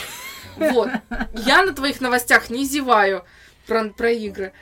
[0.57, 0.91] Вот.
[1.35, 3.25] Я на твоих новостях не зеваю
[3.67, 4.53] про, про игры.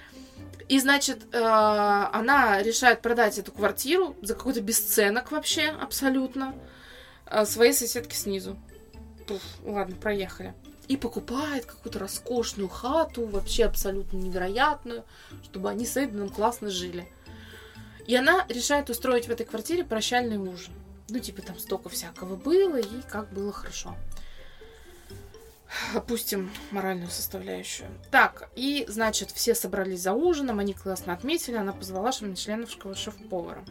[0.68, 6.54] И, значит, э, она решает продать эту квартиру за какой-то бесценок вообще, абсолютно,
[7.26, 8.56] э, своей соседке снизу.
[9.26, 10.54] Пуф, ладно, проехали.
[10.88, 15.04] И покупает какую-то роскошную хату, вообще абсолютно невероятную,
[15.44, 17.08] чтобы они с Эйденом классно жили.
[18.06, 20.72] И она решает устроить в этой квартире прощальный ужин.
[21.08, 23.94] Ну, типа, там столько всякого было, и как было хорошо.
[25.94, 27.88] Опустим моральную составляющую.
[28.10, 33.64] Так, и, значит, все собрались за ужином, они классно отметили, она позвала членов шеф-повара.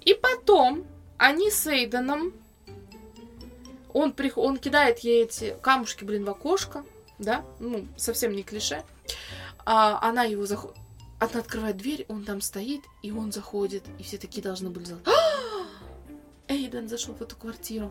[0.00, 0.86] И потом
[1.16, 2.32] они с Эйденом,
[3.94, 4.36] он, прих...
[4.36, 6.84] он кидает ей эти камушки, блин, в окошко,
[7.18, 8.82] да, ну, совсем не клише.
[9.64, 10.76] А она его заходит,
[11.20, 15.06] она открывает дверь, он там стоит, и он заходит, и все такие должны были сказать,
[16.48, 17.90] Эйден зашел в эту квартиру.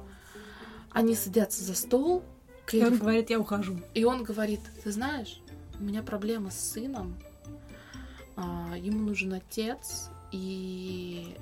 [0.91, 2.23] Они садятся за стол,
[2.71, 3.79] И он говорит, я ухожу.
[3.95, 5.41] и он говорит, ты знаешь,
[5.79, 7.17] у меня проблема с сыном,
[8.35, 11.35] а, ему нужен отец, и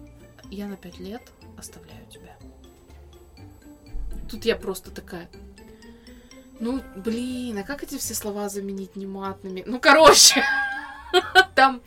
[0.49, 1.21] я на пять лет
[1.57, 2.37] оставляю тебя.
[4.31, 5.29] Тут я просто такая,
[6.61, 9.61] ну, блин, а как эти все слова заменить нематными?
[9.65, 10.41] Ну, короче,
[11.55, 11.81] там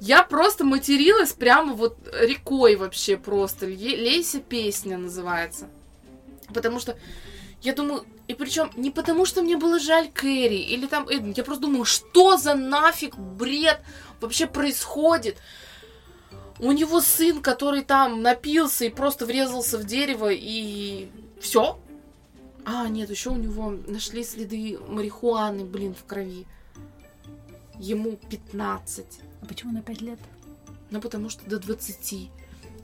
[0.00, 3.66] я просто материлась прямо вот рекой вообще просто.
[3.66, 5.68] Ле- Лейся песня называется.
[6.52, 6.98] Потому что
[7.62, 11.44] я думаю, и причем не потому, что мне было жаль Кэрри или там Эден, я
[11.44, 13.80] просто думаю, что за нафиг бред
[14.20, 15.36] вообще происходит?
[16.58, 21.08] У него сын, который там напился и просто врезался в дерево и
[21.40, 21.78] все.
[22.64, 26.46] А, нет, еще у него нашли следы марихуаны, блин, в крови.
[27.78, 29.20] Ему 15.
[29.40, 30.18] А почему на пять лет?
[30.90, 32.30] Ну, потому что до 20.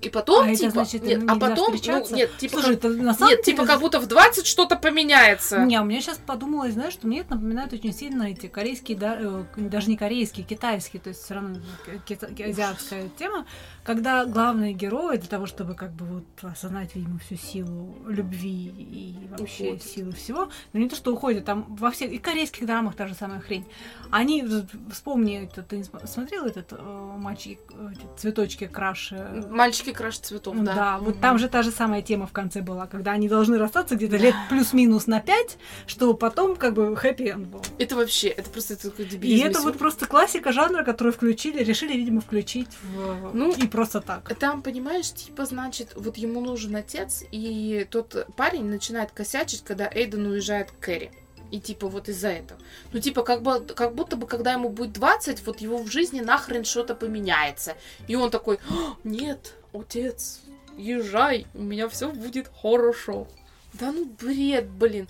[0.05, 3.15] И потом, А типа, значит, нет, а потом, ну, нет, типа, Слушай, как- это на
[3.15, 3.57] самом нет, деле...
[3.57, 5.65] типа, как будто в 20 что-то поменяется.
[5.65, 9.17] Не, у меня сейчас подумалось, знаешь, что мне это напоминает очень сильно эти корейские, да,
[9.19, 11.59] э, даже не корейские, китайские, то есть все равно
[12.07, 13.47] кита- азиатская тема,
[13.85, 19.29] когда главные герои для того, чтобы как бы вот осознать, видимо, всю силу любви и
[19.31, 19.83] вообще Уходят.
[19.83, 23.15] силу всего, но не то, что уходят, там во всех, и корейских драмах та же
[23.15, 23.65] самая хрень.
[24.11, 24.45] Они,
[24.91, 26.77] вспомни, это, ты смотрел этот э,
[27.19, 29.13] мальчики, э, эти цветочки краш?
[29.13, 30.75] э, Мальчики краш цветов, да.
[30.75, 33.97] да, вот там же та же самая тема в конце была, когда они должны расстаться
[33.97, 37.63] где-то лет плюс-минус на пять, что потом как бы хэппи-энд был.
[37.79, 39.47] Это вообще, это просто такой И дебилизм.
[39.47, 43.31] это вот просто классика жанра, которую включили, решили, видимо, включить в...
[43.35, 44.35] Ну, и просто так.
[44.39, 50.27] Там, понимаешь, типа, значит, вот ему нужен отец, и тот парень начинает косячить, когда Эйден
[50.27, 51.11] уезжает к Кэрри.
[51.51, 52.59] И типа вот из-за этого.
[52.93, 56.21] Ну типа как, бы, как будто бы когда ему будет 20, вот его в жизни
[56.21, 57.77] нахрен что-то поменяется.
[58.09, 60.41] И он такой, «А, нет, отец,
[60.77, 63.29] езжай, у меня все будет хорошо.
[63.75, 65.09] Да ну бред, блин.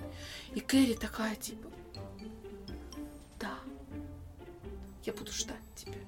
[0.55, 1.69] И Кэрри такая типа,
[3.39, 3.53] да,
[5.05, 5.99] я буду ждать тебя.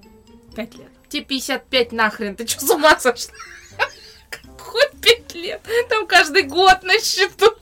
[0.54, 0.90] Пять лет.
[1.09, 3.34] Тебе 55 нахрен, ты что, с ума сошла?
[4.30, 5.61] Какой 5 лет?
[5.88, 7.55] Там каждый год на счету.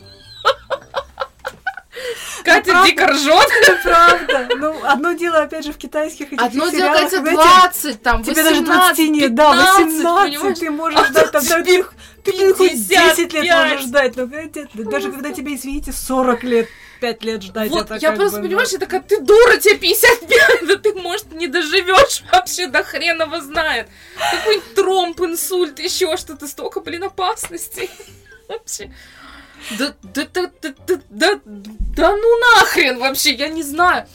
[2.45, 2.89] Катя правда.
[2.91, 3.49] дико ржет.
[3.63, 4.49] Это правда.
[4.57, 8.23] Ну, одно дело, опять же, в китайских этих Одно дело, Катя, когда тебе- 20, там,
[8.23, 10.59] Тебе даже 18, 20 нет, да, 15, 18 понимаешь?
[10.59, 11.85] ты можешь ждать, там, да, ты,
[12.25, 13.69] ты хоть 10 лет 55.
[13.71, 14.27] можешь ждать, но
[14.91, 16.69] даже когда тебе, извините, 40 лет,
[17.01, 19.77] 5 лет ждать, Вот, это я просто, бы, ну, понимаешь, я такая, ты дура, тебе
[19.77, 23.89] 55, да ты, может, не доживешь вообще, до хрена его знает.
[24.31, 27.91] Какой-нибудь тромб, инсульт, еще что-то, столько, блин, опасностей.
[28.49, 28.91] Вообще.
[29.79, 31.41] Да, да, да, да, да, да,
[31.97, 34.07] да ну нахрен вообще, я не знаю.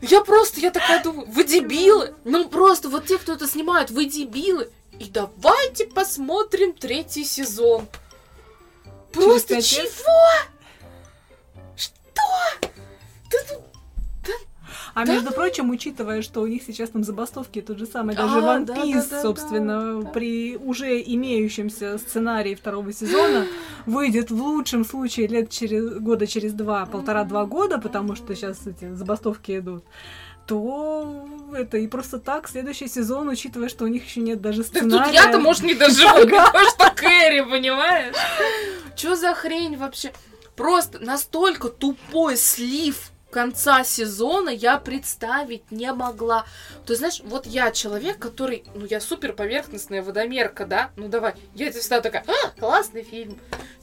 [0.00, 2.14] Я просто, я такая думаю, вы дебилы?
[2.24, 4.70] Ну просто, вот те, кто это снимают, вы дебилы.
[4.98, 7.88] И давайте посмотрим третий сезон.
[9.12, 9.88] Просто чего?
[11.76, 12.22] Что?
[12.60, 13.63] Да ну,
[14.94, 18.38] А Да между прочим, учитывая, что у них сейчас там забастовки, тот же самый даже
[18.38, 20.08] А, One да, Piece, да, да, собственно, да.
[20.10, 23.46] при уже имеющемся сценарии второго сезона,
[23.86, 28.94] выйдет в лучшем случае лет через года через два, полтора-два года, потому что сейчас эти
[28.94, 29.84] забастовки идут,
[30.46, 34.76] то это и просто так следующий сезон, учитывая, что у них еще нет даже Так
[34.82, 35.04] сценария.
[35.06, 38.14] тут я-то, может, не доживу, потому что Кэрри, понимаешь?
[38.94, 40.12] Чё за хрень вообще?
[40.54, 46.46] Просто настолько тупой слив конца сезона я представить не могла.
[46.86, 50.92] То знаешь, вот я человек, который, ну я супер поверхностная водомерка, да?
[50.94, 53.36] Ну давай, я всегда такая, а, классный фильм.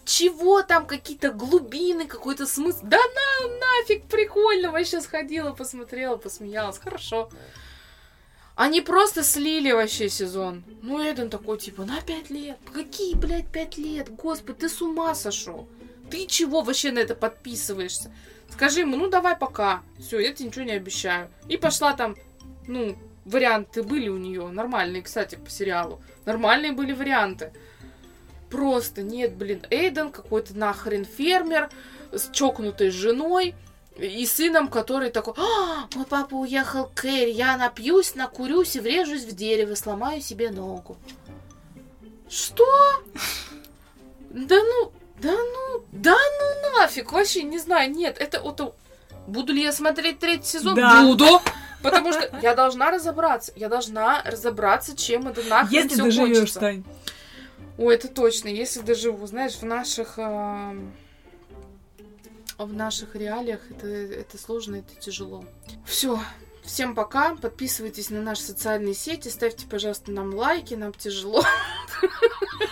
[0.05, 2.79] Чего там, какие-то глубины, какой-то смысл?
[2.83, 7.29] Да на, нафиг, прикольно, вообще сходила, посмотрела, посмеялась, хорошо.
[8.55, 10.63] Они просто слили вообще сезон.
[10.81, 12.57] Ну, Эден такой, типа, на пять лет.
[12.73, 14.15] Какие, блядь, пять лет?
[14.15, 15.67] Господи, ты с ума сошел?
[16.09, 18.13] Ты чего вообще на это подписываешься?
[18.51, 19.81] Скажи ему, ну давай пока.
[19.99, 21.29] Все, я тебе ничего не обещаю.
[21.47, 22.15] И пошла там,
[22.67, 22.95] ну,
[23.25, 24.47] варианты были у нее.
[24.49, 26.01] Нормальные, кстати, по сериалу.
[26.25, 27.51] Нормальные были варианты.
[28.49, 31.69] Просто нет, блин, Эйден какой-то нахрен фермер
[32.11, 33.55] с чокнутой женой
[33.97, 39.23] и сыном, который такой, а, мой папа уехал к Кэрри, я напьюсь, накурюсь и врежусь
[39.23, 40.97] в дерево, сломаю себе ногу.
[42.29, 42.65] Что?
[44.33, 48.75] Да ну, да ну, да ну нафиг, вообще не знаю, нет, это вот...
[49.27, 50.75] Буду ли я смотреть третий сезон?
[50.75, 51.03] Да.
[51.03, 51.41] Буду!
[51.83, 53.51] Потому что я должна разобраться.
[53.55, 56.59] Я должна разобраться, чем это нахрен Если все доживешь, кончится.
[56.59, 56.83] Тань.
[57.77, 59.25] Ой, это точно, если доживу.
[59.27, 60.17] Знаешь, в наших...
[60.17, 60.93] эм,
[62.57, 65.43] В наших реалиях это, это сложно, это тяжело.
[65.85, 66.19] Все.
[66.63, 67.35] Всем пока.
[67.35, 69.29] Подписывайтесь на наши социальные сети.
[69.29, 70.75] Ставьте, пожалуйста, нам лайки.
[70.75, 71.43] Нам тяжело.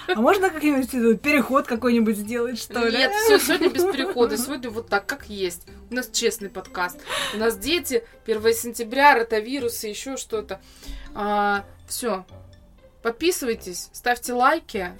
[0.07, 2.97] А можно как-нибудь э, переход какой-нибудь сделать, что ли?
[2.97, 4.37] Нет, все, сегодня без перехода.
[4.37, 5.67] Сегодня вот так, как есть.
[5.91, 6.99] У нас честный подкаст.
[7.33, 10.61] У нас дети, 1 сентября, ротавирусы, еще что-то.
[11.87, 12.25] все.
[13.01, 14.91] Подписывайтесь, ставьте лайки,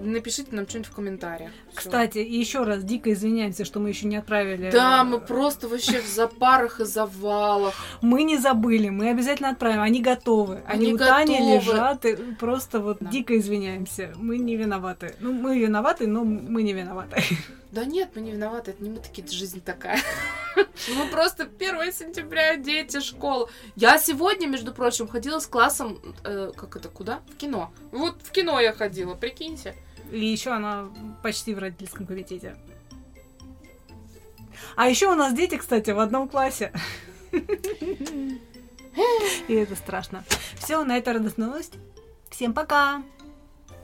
[0.00, 1.50] напишите нам что-нибудь в комментариях.
[1.70, 1.78] Всё.
[1.78, 4.70] Кстати, и еще раз дико извиняемся, что мы еще не отправили.
[4.70, 7.74] Да, э, мы просто вообще в запарах и завалах.
[8.02, 9.80] Мы не забыли, мы обязательно отправим.
[9.80, 10.62] Они готовы.
[10.66, 12.04] Они, Они у Тани лежат.
[12.04, 13.10] И просто вот Да.
[13.10, 14.12] дико извиняемся.
[14.16, 15.14] Мы не виноваты.
[15.20, 17.22] Ну, мы виноваты, но мы не виноваты.
[17.72, 20.00] Да нет, мы не виноваты, это не мы такие, это жизнь такая.
[20.56, 23.50] Мы просто 1 сентября, дети, школа.
[23.74, 27.20] Я сегодня, между прочим, ходила с классом, э, как это, куда?
[27.28, 27.70] В кино.
[27.92, 29.74] Вот в кино я ходила, прикиньте.
[30.10, 30.88] И еще она
[31.22, 32.56] почти в родительском комитете.
[34.76, 36.72] А еще у нас дети, кстати, в одном классе.
[39.48, 40.24] И это страшно.
[40.58, 41.78] Все, на этой радостной новости.
[42.30, 43.02] Всем пока!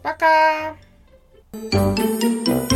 [0.02, 0.76] Пока!
[1.52, 2.72] Thank